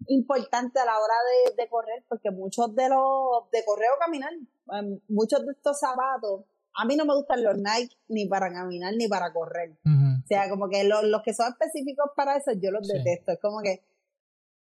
[0.09, 1.15] importante a la hora
[1.57, 6.45] de, correr, porque muchos de los, de correr o caminar, em, muchos de estos zapatos,
[6.75, 9.77] a mí no me gustan los Nike ni para caminar ni para correr.
[9.85, 13.33] O sea, como que los, los que son específicos para eso, yo los detesto.
[13.33, 13.85] Es como que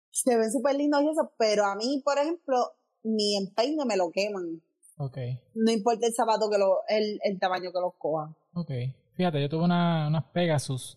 [0.09, 2.73] se ven súper lindos y eso, pero a mí, por ejemplo,
[3.03, 4.61] mi empeine me lo queman.
[5.01, 5.17] Ok.
[5.55, 8.35] No importa el zapato que lo, el, el tamaño que los coja.
[8.53, 8.71] Ok.
[9.13, 10.95] Fíjate, yo tuve una, unas Pegasus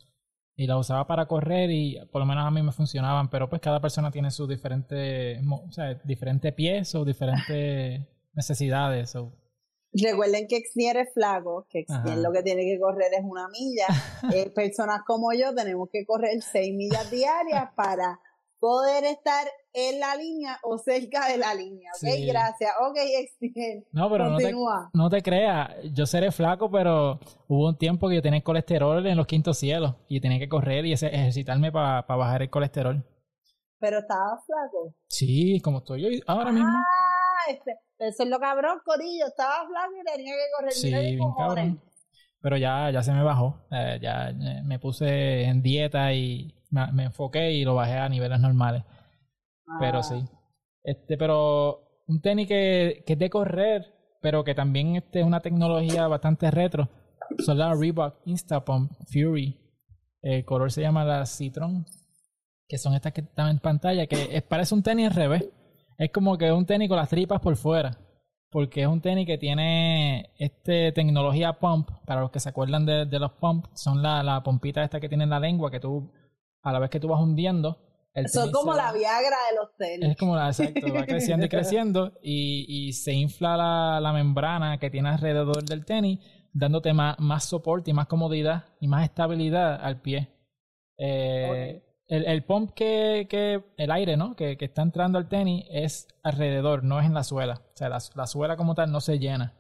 [0.57, 3.62] y las usaba para correr y por lo menos a mí me funcionaban, pero pues
[3.62, 8.02] cada persona tiene sus diferentes, o sea, diferentes pies o diferentes
[8.34, 9.16] necesidades.
[9.16, 9.32] O...
[9.92, 13.86] Recuerden que Xnier es flaco, que Xnier lo que tiene que correr es una milla.
[14.34, 18.20] Eh, personas como yo tenemos que correr seis millas diarias para
[18.59, 21.91] poder estar en la línea o cerca de la línea.
[21.95, 22.70] Ok, gracias.
[22.81, 22.97] Ok,
[23.93, 24.55] No, pero no te,
[24.93, 27.18] no te, creas, yo seré flaco, pero
[27.49, 30.87] hubo un tiempo que yo tenía colesterol en los quintos cielos y tenía que correr
[30.87, 33.05] y ejercitarme para bajar el colesterol.
[33.81, 34.95] Pero estaba flaco.
[35.09, 36.68] Sí, como estoy yo ahora mismo.
[36.68, 39.27] Ah, este, eso es lo cabrón, Corillo.
[39.27, 40.72] Estaba flaco y tenía que correr.
[40.72, 41.81] Sí, bien cabrón.
[42.41, 43.59] Pero ya, ya se me bajó.
[43.70, 48.39] Eh, ya eh, me puse en dieta y me, enfoqué y lo bajé a niveles
[48.39, 48.85] normales.
[49.80, 50.16] Pero sí.
[50.16, 50.40] Ah.
[50.82, 55.40] Este, pero un tenis que, que es de correr, pero que también este, es una
[55.40, 56.88] tecnología bastante retro,
[57.38, 59.60] son las Reebok Instapump Fury.
[60.22, 61.84] El color se llama la Citron,
[62.68, 65.44] que son estas que están en pantalla, que es, parece un tenis al revés.
[65.98, 67.98] Es como que un tenis con las tripas por fuera.
[68.50, 71.90] Porque es un tenis que tiene este tecnología pump.
[72.06, 75.08] Para los que se acuerdan de, de los pump, son la, la pompita esta que
[75.08, 76.10] tiene en la lengua que tú
[76.62, 77.78] a la vez que tú vas hundiendo.
[78.26, 80.10] Son como la Viagra de los tenis.
[80.10, 84.78] Es como la, exacto, va creciendo y creciendo y, y se infla la, la, membrana
[84.78, 86.20] que tiene alrededor del tenis,
[86.52, 90.28] dándote más, más soporte y más comodidad y más estabilidad al pie.
[90.96, 94.36] Eh, el, el pump que, que, el aire, ¿no?
[94.36, 97.62] Que, que, está entrando al tenis es alrededor, no es en la suela.
[97.74, 99.54] O sea, la, la suela como tal no se llena.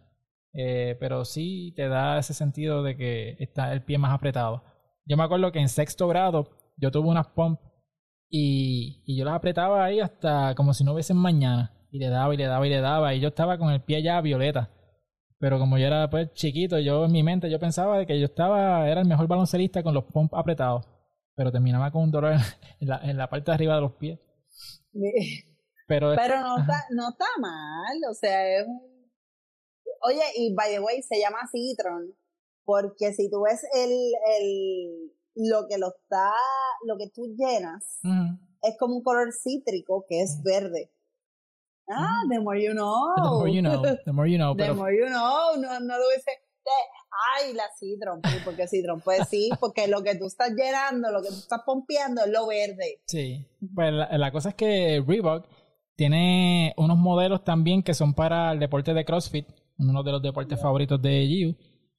[0.52, 4.62] Eh, pero sí te da ese sentido de que está el pie más apretado.
[5.04, 7.60] Yo me acuerdo que en sexto grado yo tuve unas pump
[8.36, 11.72] y, y, yo las apretaba ahí hasta como si no hubiesen mañana.
[11.92, 13.14] Y le daba y le daba y le daba.
[13.14, 14.70] Y yo estaba con el pie ya violeta.
[15.38, 18.24] Pero como yo era pues chiquito, yo en mi mente yo pensaba de que yo
[18.24, 20.84] estaba, era el mejor baloncelista con los pump apretados.
[21.36, 22.32] Pero terminaba con un dolor
[22.80, 24.18] en la, en la parte de arriba de los pies.
[25.86, 28.80] Pero, Pero no, está, no está mal, o sea, es un...
[30.00, 32.16] Oye, y by the way, se llama Citron,
[32.64, 33.90] porque si tú ves el,
[34.40, 36.32] el, lo que lo está,
[36.86, 38.00] lo que tú llenas
[38.62, 40.90] es como un color cítrico que es verde.
[41.88, 43.14] Ah, the more you know.
[43.16, 43.82] The more you know.
[43.82, 44.54] The more you know.
[44.56, 45.56] the more you know.
[45.56, 46.30] No, no lo dice.
[47.36, 48.22] Ay, la citron.
[48.44, 49.00] porque citron?
[49.00, 52.46] Pues sí, porque lo que tú estás llenando, lo que tú estás pompeando es lo
[52.46, 53.02] verde.
[53.06, 53.46] Sí.
[53.74, 55.46] Pues la, la cosa es que Reebok
[55.94, 59.46] tiene unos modelos también que son para el deporte de CrossFit,
[59.78, 61.56] uno de los deportes favoritos de Giu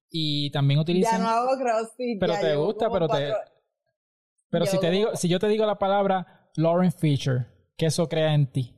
[0.10, 1.20] y también utilizan...
[1.20, 2.20] Ya no hago CrossFit.
[2.20, 3.34] Pero te gusta, pero te...
[4.50, 7.48] Pero si te digo, si yo te digo la palabra Lauren Fisher,
[7.78, 8.74] ¿qué eso crea en ti?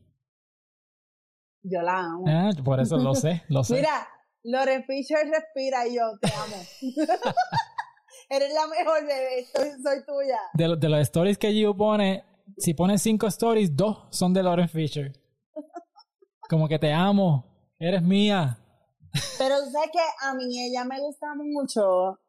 [1.61, 2.25] Yo la amo.
[2.27, 3.75] Ah, por eso lo sé, lo sé.
[3.75, 4.07] Mira,
[4.43, 6.55] Lauren Fisher respira y yo te amo.
[8.29, 10.39] Eres la mejor bebé, soy, soy tuya.
[10.53, 12.23] De, de los stories que Gio pone,
[12.57, 15.13] si pones cinco stories, dos son de Lauren Fisher.
[16.49, 18.57] Como que te amo, eres mía.
[19.37, 22.19] Pero sé que a mí ella me gusta mucho,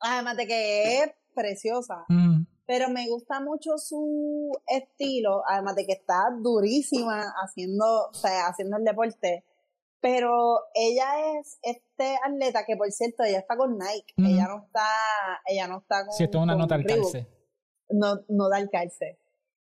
[0.00, 2.04] además de que es preciosa,
[2.66, 8.76] pero me gusta mucho su estilo, además de que está durísima haciendo, o sea, haciendo
[8.76, 9.44] el deporte.
[10.00, 14.86] Pero ella es este atleta que por cierto ella está con Nike, ella no está,
[15.46, 16.14] ella no está con.
[16.14, 17.26] Si esto es una nota al calce.
[17.90, 19.18] No, no da el calce.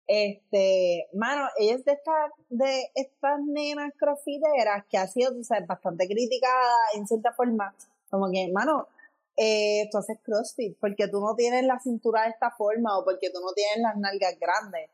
[0.07, 5.67] Este, mano, ella es de estas, de estas nenas crofiteras que ha sido, tú sabes,
[5.67, 7.75] bastante criticada en cierta forma.
[8.11, 8.89] Como que, mano,
[9.37, 13.31] eh, tú haces CrossFit porque tú no tienes la cintura de esta forma o porque
[13.31, 14.91] tú no tienes las nalgas grandes.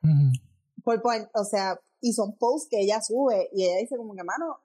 [0.85, 1.03] por,
[1.35, 4.61] o sea, y son posts que ella sube y ella dice como que, mano,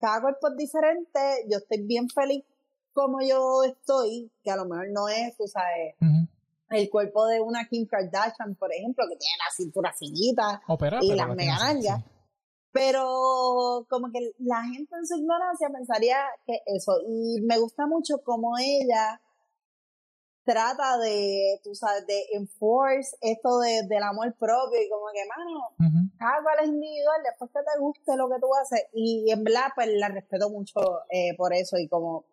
[0.00, 1.18] cada cuerpo es diferente,
[1.50, 2.44] yo estoy bien feliz
[2.92, 5.94] como yo estoy, que a lo mejor no es, tú sabes,
[6.70, 10.60] el cuerpo de una Kim Kardashian, por ejemplo, que tiene la cintura finita
[11.00, 12.02] y las mega
[12.72, 17.00] Pero como que la gente en su ignorancia pensaría que eso.
[17.06, 19.20] Y me gusta mucho cómo ella
[20.48, 26.08] trata de, tú sabes, de enforce esto de, del amor propio y como que, mano,
[26.18, 29.66] cada cual es individual, después que te guste lo que tú haces, y en verdad,
[29.74, 32.24] pues la respeto mucho eh, por eso, y como,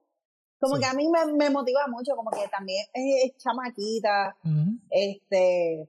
[0.66, 4.36] como que a mí me, me, motiva mucho, como que también es, chamaquita,
[4.90, 5.88] este,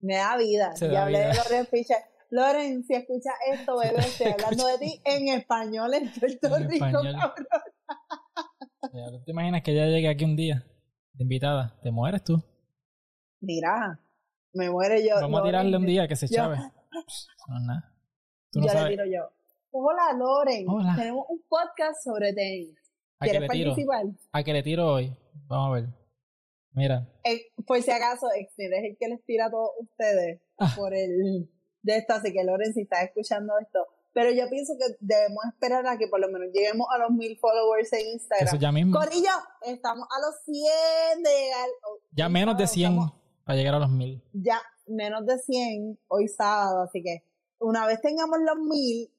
[0.00, 0.72] me da vida.
[0.74, 1.98] ya hablé de Loren Fischer.
[2.30, 7.42] Loren, si escuchas esto, bebé, estoy hablando de ti en español en Puerto Rico, cabrón.
[9.24, 10.64] ¿Te imaginas que ella llegue aquí un día
[11.12, 11.78] de invitada?
[11.82, 12.42] ¿Te mueres tú?
[13.40, 14.00] Mira,
[14.54, 15.16] me muere yo.
[15.20, 16.56] Vamos a tirarle un día que se chave.
[17.48, 17.92] No, nada.
[18.54, 19.30] No ya le tiro yo.
[19.72, 20.64] Hola, Loren.
[20.68, 20.94] Hola.
[20.96, 22.81] Tenemos un podcast sobre tenis.
[23.22, 24.04] ¿Quieres participar?
[24.32, 25.16] A que le tiro hoy.
[25.46, 25.88] Vamos a ver.
[26.74, 27.06] Mira.
[27.24, 30.72] Eh, por si acaso, Exnir es el que les tira a todos ustedes ah.
[30.76, 31.48] por el
[31.82, 33.86] de esto, así que Loren, si estás escuchando esto.
[34.14, 37.38] Pero yo pienso que debemos esperar a que por lo menos lleguemos a los mil
[37.38, 38.46] followers en Instagram.
[38.46, 38.98] Eso ya mismo.
[38.98, 39.30] Corillo,
[39.62, 41.68] estamos a los 100 de llegar.
[42.12, 42.98] Ya menos de 100
[43.44, 44.22] para llegar a los mil.
[44.32, 47.24] Ya menos de 100 hoy sábado, así que
[47.58, 49.10] una vez tengamos los mil,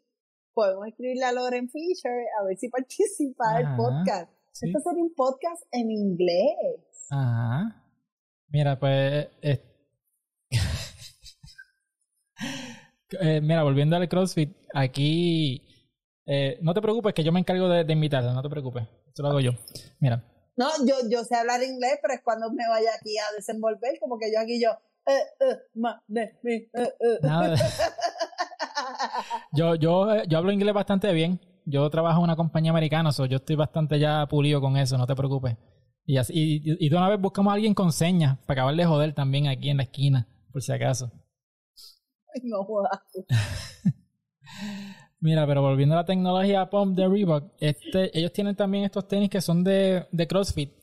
[0.54, 4.32] podemos escribirle a Loren Fisher a ver si participa el podcast.
[4.62, 7.08] Esto sería un podcast en inglés.
[7.10, 7.84] Ajá.
[8.50, 9.28] Mira, pues.
[9.42, 9.62] Eh,
[13.20, 15.62] eh, mira, volviendo al CrossFit, aquí.
[16.26, 18.88] Eh, no te preocupes, que yo me encargo de, de invitarte, no te preocupes.
[19.08, 19.52] Esto lo hago yo.
[20.00, 20.24] Mira.
[20.56, 24.20] No, yo, yo sé hablar inglés, pero es cuando me vaya aquí a desenvolver, como
[24.20, 24.70] que yo aquí yo.
[29.52, 31.40] yo, yo, yo hablo inglés bastante bien.
[31.66, 35.08] Yo trabajo en una compañía americana, so yo estoy bastante ya pulido con eso, no
[35.08, 35.58] te preocupes.
[36.06, 39.14] Y, así, y, de una vez buscamos a alguien con señas para acabar de joder
[39.14, 41.12] también aquí en la esquina, por si acaso.
[42.44, 43.00] No jodas.
[45.20, 49.30] Mira, pero volviendo a la tecnología Pump de Reebok, este, ellos tienen también estos tenis
[49.30, 50.74] que son de, de CrossFit,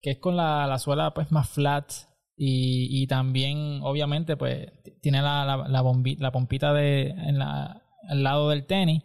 [0.00, 1.92] que es con la, la suela pues más flat
[2.36, 4.68] y, y también obviamente pues
[5.00, 5.82] tiene la, la, la,
[6.18, 9.02] la pompita de, en la, al lado del tenis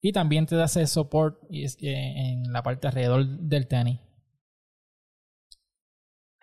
[0.00, 4.00] y también te da ese support en la parte alrededor del tenis.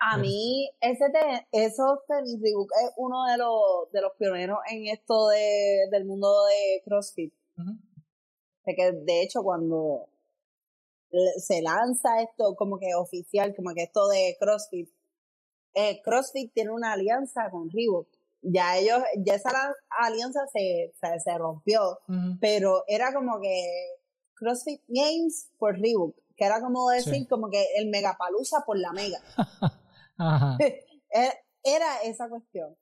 [0.02, 1.04] A mí, ese
[1.52, 6.46] esos tenis Reebok es uno de los, de los pioneros en esto de, del mundo
[6.46, 7.34] de CrossFit.
[8.64, 10.08] de, que de hecho, cuando
[11.36, 14.88] se lanza esto como que oficial, como que esto de CrossFit,
[15.74, 18.08] eh, CrossFit tiene una alianza con Reebok.
[18.42, 19.50] Ya ellos, ya esa
[19.90, 21.98] alianza se, se, rompió,
[22.40, 23.62] pero era como que
[24.34, 29.20] CrossFit Games por Reebok, que era como decir como que el Megapalusa por la Mega.
[31.12, 31.32] Eh,
[31.64, 32.76] era esa cuestión.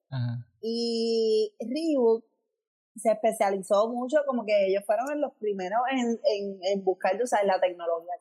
[0.61, 2.25] Y Reebok
[2.95, 6.21] se especializó mucho, como que ellos fueron los primeros en,
[6.63, 8.13] en, buscar la tecnología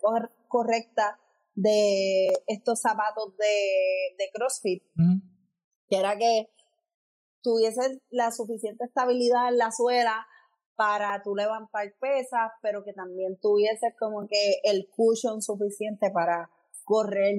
[0.47, 1.19] correcta
[1.57, 4.83] de estos zapatos de, de CrossFit,
[5.89, 6.49] que era que
[7.41, 10.27] tuviese la suficiente estabilidad en la suela
[10.75, 16.51] para tú levantar pesas, pero que también tuviese como que el cushion suficiente para
[16.83, 17.35] correr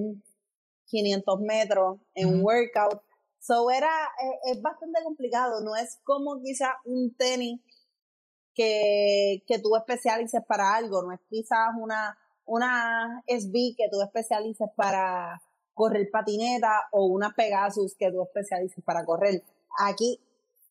[0.86, 3.00] 500 metros en un workout.
[3.38, 3.88] So era,
[4.20, 7.60] eh, es, bastante complicado, no es como quizás un tenis
[8.52, 14.68] que, que tú especialices para algo, no es quizás una, una SB que tú especialices
[14.74, 15.40] para
[15.74, 19.42] correr patineta o una Pegasus que tú especialices para correr.
[19.78, 20.20] Aquí,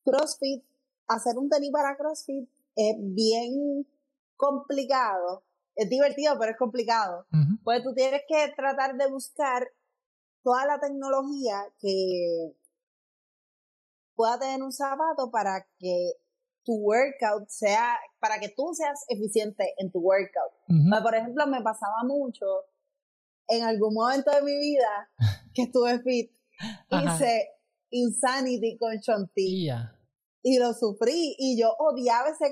[0.04, 0.64] CrossFit,
[1.08, 3.88] hacer un tenis para CrossFit es bien
[4.36, 5.44] complicado.
[5.76, 7.26] Es divertido, pero es complicado.
[7.64, 9.68] Pues tú tienes que tratar de buscar
[10.44, 12.56] toda la tecnología que
[14.16, 16.14] pueda tener un zapato para que
[16.68, 20.52] tu workout sea, para que tú seas eficiente en tu workout.
[21.02, 22.46] por ejemplo, me pasaba mucho
[23.48, 25.10] en algún momento de mi vida
[25.54, 26.32] que estuve fit,
[26.90, 27.52] hice
[27.90, 29.70] Insanity con Chonti.
[30.44, 32.52] Y lo sufrí y yo odiaba ese,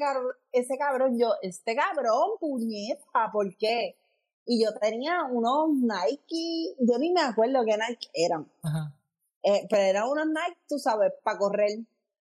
[0.53, 1.19] ese cabrón.
[1.19, 3.97] Yo, este cabrón, puñeta, ¿por qué?
[4.45, 8.47] y yo tenía unos Nike, yo ni me acuerdo qué Nike eran.
[8.61, 8.95] Ajá.
[9.43, 11.79] Eh, pero eran unos Nike, tú sabes, para correr.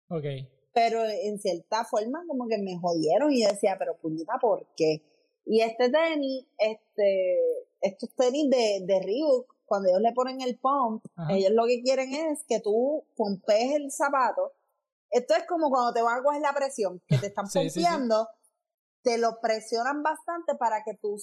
[0.08, 0.24] Ok.
[0.74, 5.02] Pero en cierta forma como que me jodieron y yo decía, pero puñeta, ¿por qué?
[5.46, 7.38] Y este tenis, este,
[7.80, 12.12] estos tenis de, de Reebok, cuando ellos le ponen el pump, ellos lo que quieren
[12.12, 14.52] es que tú pompes el zapato.
[15.10, 17.70] Esto es como cuando te van a coger la presión, que te están sí,
[19.04, 21.20] te lo presionan bastante para que tu,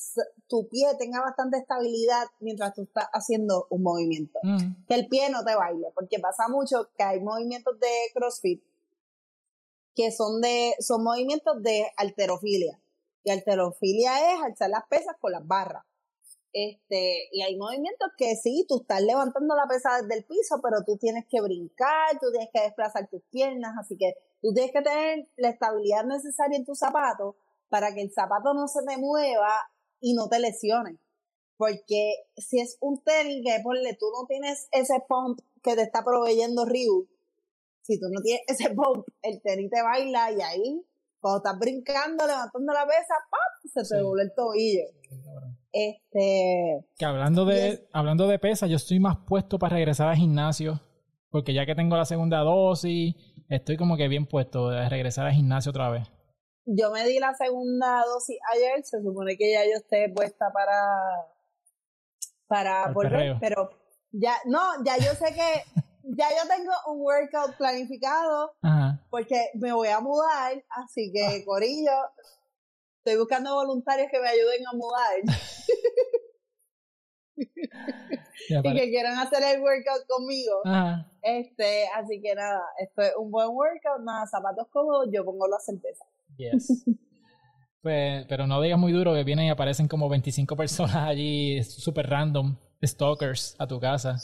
[0.48, 4.40] tu pie tenga bastante estabilidad mientras tú estás haciendo un movimiento.
[4.44, 4.86] Mm.
[4.88, 8.64] Que el pie no te baile, porque pasa mucho que hay movimientos de CrossFit
[9.96, 12.82] que son de son movimientos de alterofilia.
[13.24, 15.84] Y alterofilia es alzar las pesas con las barras.
[16.54, 20.84] Este, y hay movimientos que sí, tú estás levantando la pesa desde el piso, pero
[20.86, 24.82] tú tienes que brincar, tú tienes que desplazar tus piernas, así que tú tienes que
[24.82, 27.38] tener la estabilidad necesaria en tu zapato
[27.70, 29.50] para que el zapato no se te mueva
[30.02, 31.00] y no te lesione.
[31.56, 36.04] Porque si es un tenis que ponle, tú no tienes ese pump que te está
[36.04, 37.08] proveyendo Ryu,
[37.82, 40.86] si tú no tienes ese pump, el tenis te baila y ahí,
[41.20, 43.52] cuando estás brincando, levantando la pesa, ¡pap!
[43.74, 44.84] se te vuelve el tobillo.
[45.72, 46.86] Este.
[46.98, 50.82] Que hablando de, hablando de pesa, yo estoy más puesto para regresar al gimnasio.
[51.30, 53.16] Porque ya que tengo la segunda dosis,
[53.48, 56.08] estoy como que bien puesto de regresar al gimnasio otra vez.
[56.66, 60.78] Yo me di la segunda dosis ayer, se supone que ya yo esté puesta para
[62.48, 63.70] para volver, pero
[64.12, 68.54] ya no, ya yo sé que ya yo tengo un workout planificado
[69.10, 71.46] porque me voy a mudar, así que ah.
[71.46, 71.92] Corillo,
[72.98, 75.22] estoy buscando voluntarios que me ayuden a mudar.
[78.48, 80.62] y que quieran hacer el workout conmigo.
[81.22, 85.60] Este, así que nada, esto es un buen workout, nada, zapatos cómodos, yo pongo la
[85.60, 86.06] certeza.
[86.38, 86.86] Yes.
[87.82, 92.10] pues, pero no digas muy duro que vienen y aparecen como 25 personas allí, super
[92.10, 94.18] random, stalkers a tu casa.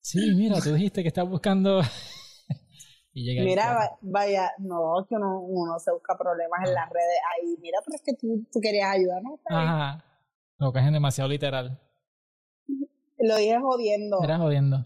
[0.00, 1.80] Sí, mira, tú dijiste que estás buscando
[3.14, 6.80] mira, vaya, no, que uno, uno, se busca problemas en ah.
[6.80, 7.56] las redes ahí.
[7.60, 9.40] Mira, pero es que tú, tú querías ayudarnos.
[9.48, 10.04] Ajá.
[10.58, 11.80] Lo que es demasiado literal.
[13.18, 14.22] Lo dije jodiendo.
[14.22, 14.84] Era jodiendo.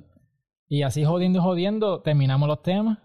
[0.68, 2.98] Y así jodiendo y jodiendo, terminamos los temas.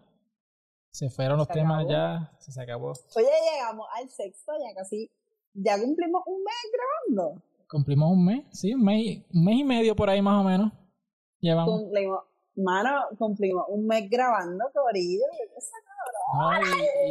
[0.92, 2.94] Se fueron los temas ya, se, acabó.
[3.16, 5.12] Oye, llegamos al sexto, ya casi,
[5.54, 7.44] ya cumplimos un mes grabando.
[7.70, 10.74] Cumplimos un mes, sí, un mes, un mes y medio por ahí más o menos.
[11.42, 11.82] Llevamos.
[11.82, 12.20] Cumplimos
[12.60, 15.24] Mano, cumplimos un mes grabando, Corillo.
[16.34, 16.52] No,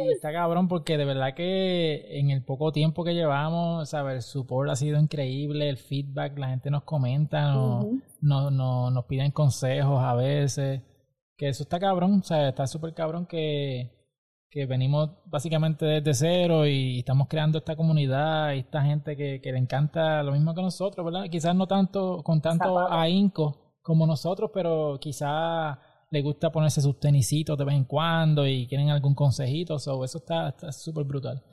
[0.05, 4.15] y, está cabrón porque de verdad que en el poco tiempo que llevamos, ¿sabes?
[4.15, 10.01] El support ha sido increíble, el feedback, la gente nos comenta, nos, nos piden consejos
[10.01, 10.81] a veces,
[11.35, 13.91] que eso está cabrón, o sea, está súper cabrón que,
[14.49, 19.51] que venimos básicamente desde cero y estamos creando esta comunidad y esta gente que, que
[19.51, 21.29] le encanta lo mismo que nosotros, ¿verdad?
[21.29, 25.79] Quizás no tanto con tanto ahínco como nosotros, pero quizá
[26.11, 29.77] le gusta ponerse sus tenisitos de vez en cuando y quieren algún consejito.
[29.77, 31.43] eso está súper brutal.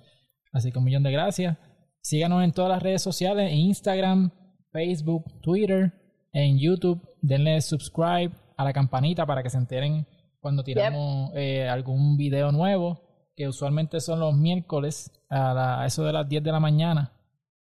[0.53, 1.57] Así que un millón de gracias.
[2.03, 4.32] Síganos en todas las redes sociales, Instagram,
[4.70, 5.95] Facebook, Twitter,
[6.34, 7.01] en YouTube.
[7.22, 10.07] Denle subscribe a la campanita para que se enteren
[10.39, 13.01] cuando tiramos eh, algún video nuevo,
[13.34, 17.12] que usualmente son los miércoles a, eso de las 10 de la mañana.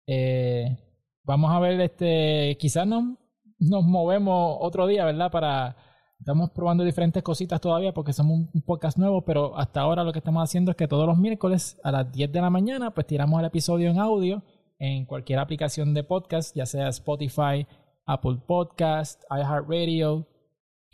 [0.06, 0.78] Eh,
[1.24, 3.18] vamos a ver, este, quizás no,
[3.60, 5.30] nos movemos otro día, ¿verdad?
[5.30, 5.76] Para
[6.18, 10.18] estamos probando diferentes cositas todavía porque somos un podcast nuevo, pero hasta ahora lo que
[10.18, 13.38] estamos haciendo es que todos los miércoles a las 10 de la mañana pues tiramos
[13.40, 14.42] el episodio en audio
[14.78, 17.66] en cualquier aplicación de podcast, ya sea Spotify,
[18.06, 20.26] Apple Podcast, iHeartRadio.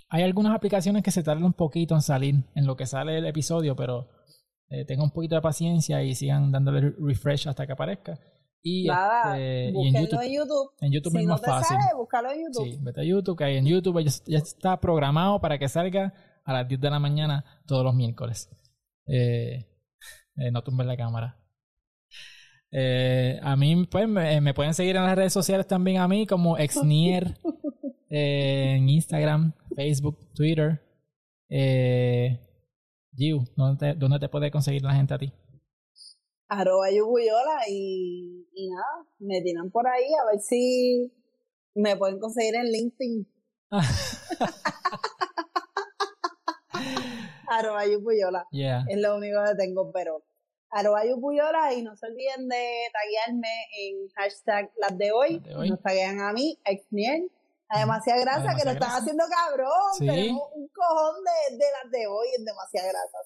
[0.08, 3.26] Hay algunas aplicaciones que se tardan un poquito en salir en lo que sale el
[3.26, 4.08] episodio, pero
[4.68, 8.18] eh, tengan un poquito de paciencia y sigan dándole refresh hasta que aparezca.
[8.62, 10.22] Y, este, en YouTube.
[10.22, 10.72] en YouTube.
[10.80, 11.76] En YouTube es más fácil.
[11.96, 12.64] búscalo en YouTube.
[12.64, 16.12] Sí, vete a YouTube, que hay en YouTube ya, está programado para que salga
[16.44, 18.50] a las 10 de la mañana todos los miércoles.
[19.07, 19.66] Eh,
[20.36, 21.38] eh, no tumbe la cámara.
[22.72, 26.59] Eh, a mí, pues, me, pueden seguir en las redes sociales también a mí como
[26.59, 27.38] Exnier
[28.11, 30.82] en Instagram, Facebook, Twitter.
[31.48, 32.40] Eh,
[33.14, 35.32] Giu, ¿dónde ¿dónde te puede conseguir la gente a ti?
[36.49, 41.12] Arroba yubuyola y, y nada, me tiran por ahí a ver si
[41.74, 43.26] me pueden conseguir en LinkedIn.
[47.49, 48.47] arroba yubuyola.
[48.88, 50.22] Es lo único que tengo, pero
[50.70, 55.42] arroba yubuyola y no se olviden de taguearme en hashtag las de hoy.
[55.68, 57.30] Nos taguean a mí, a Exniel.
[57.68, 59.90] A demasiada grasa que lo están haciendo cabrón.
[59.99, 63.18] Tenemos un cojón de, de las de hoy en demasiada grasa.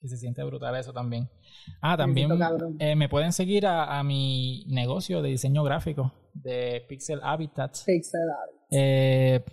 [0.00, 1.28] Que se siente brutal eso también.
[1.82, 2.30] Ah, también
[2.78, 7.84] eh, me pueden seguir a, mi negocio de diseño gráfico de Pixel Habitats.
[7.84, 8.66] Pixel Habitats.
[8.70, 9.44] Eh,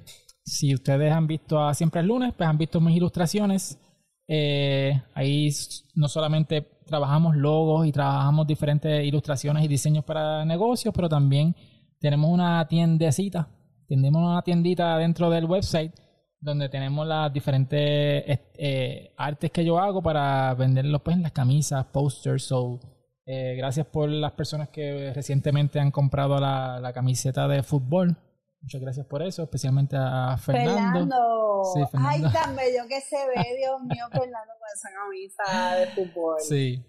[0.43, 3.77] si ustedes han visto a Siempre el lunes, pues han visto mis ilustraciones.
[4.25, 5.49] Eh, ahí
[5.95, 11.55] no solamente trabajamos logos y trabajamos diferentes ilustraciones y diseños para negocios, pero también
[11.99, 13.49] tenemos una tiendecita,
[13.87, 15.93] tenemos una tiendita dentro del website
[16.39, 21.85] donde tenemos las diferentes eh, artes que yo hago para venderlos pues, en las camisas,
[21.85, 22.43] posters.
[22.43, 22.79] So,
[23.25, 28.15] eh, gracias por las personas que recientemente han comprado la, la, camiseta de fútbol.
[28.61, 30.99] Muchas gracias por eso, especialmente a Fernando.
[30.99, 31.61] Fernando.
[31.73, 36.39] Sí, Ay, tan bello que se ve, Dios mío, Fernando con esa camisa de fútbol.
[36.41, 36.85] Sí.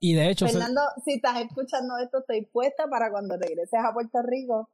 [0.00, 0.46] Y de hecho...
[0.46, 4.70] Fernando, si estás escuchando esto, estoy puesta para cuando regreses a Puerto Rico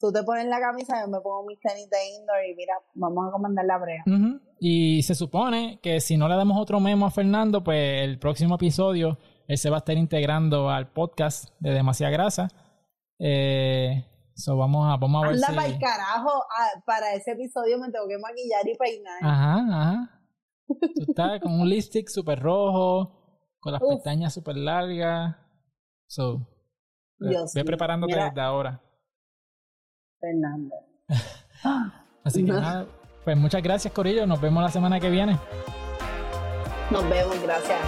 [0.00, 3.28] tú te pones la camisa, yo me pongo mis tenis de indoor y mira, vamos
[3.28, 4.02] a comandar la brea.
[4.58, 8.54] Y se supone que si no le damos otro memo a Fernando, pues el próximo
[8.54, 12.48] episodio él se va a estar integrando al podcast de Demasiada Grasa.
[13.18, 17.78] Eh, so vamos a, vamos a ver Anda para el carajo, ah, para ese episodio
[17.78, 19.18] me tengo que maquillar y peinar.
[19.22, 20.20] Ajá, ajá.
[20.66, 25.36] Tú estás con un lipstick súper rojo, con las pestañas súper largas.
[26.06, 26.46] So,
[27.18, 28.80] ve preparándote desde ahora.
[30.20, 30.74] Fernando.
[32.24, 32.86] Así que nada,
[33.24, 34.26] pues muchas gracias, Corillo.
[34.26, 35.38] Nos vemos la semana que viene.
[36.90, 37.78] Nos vemos, gracias.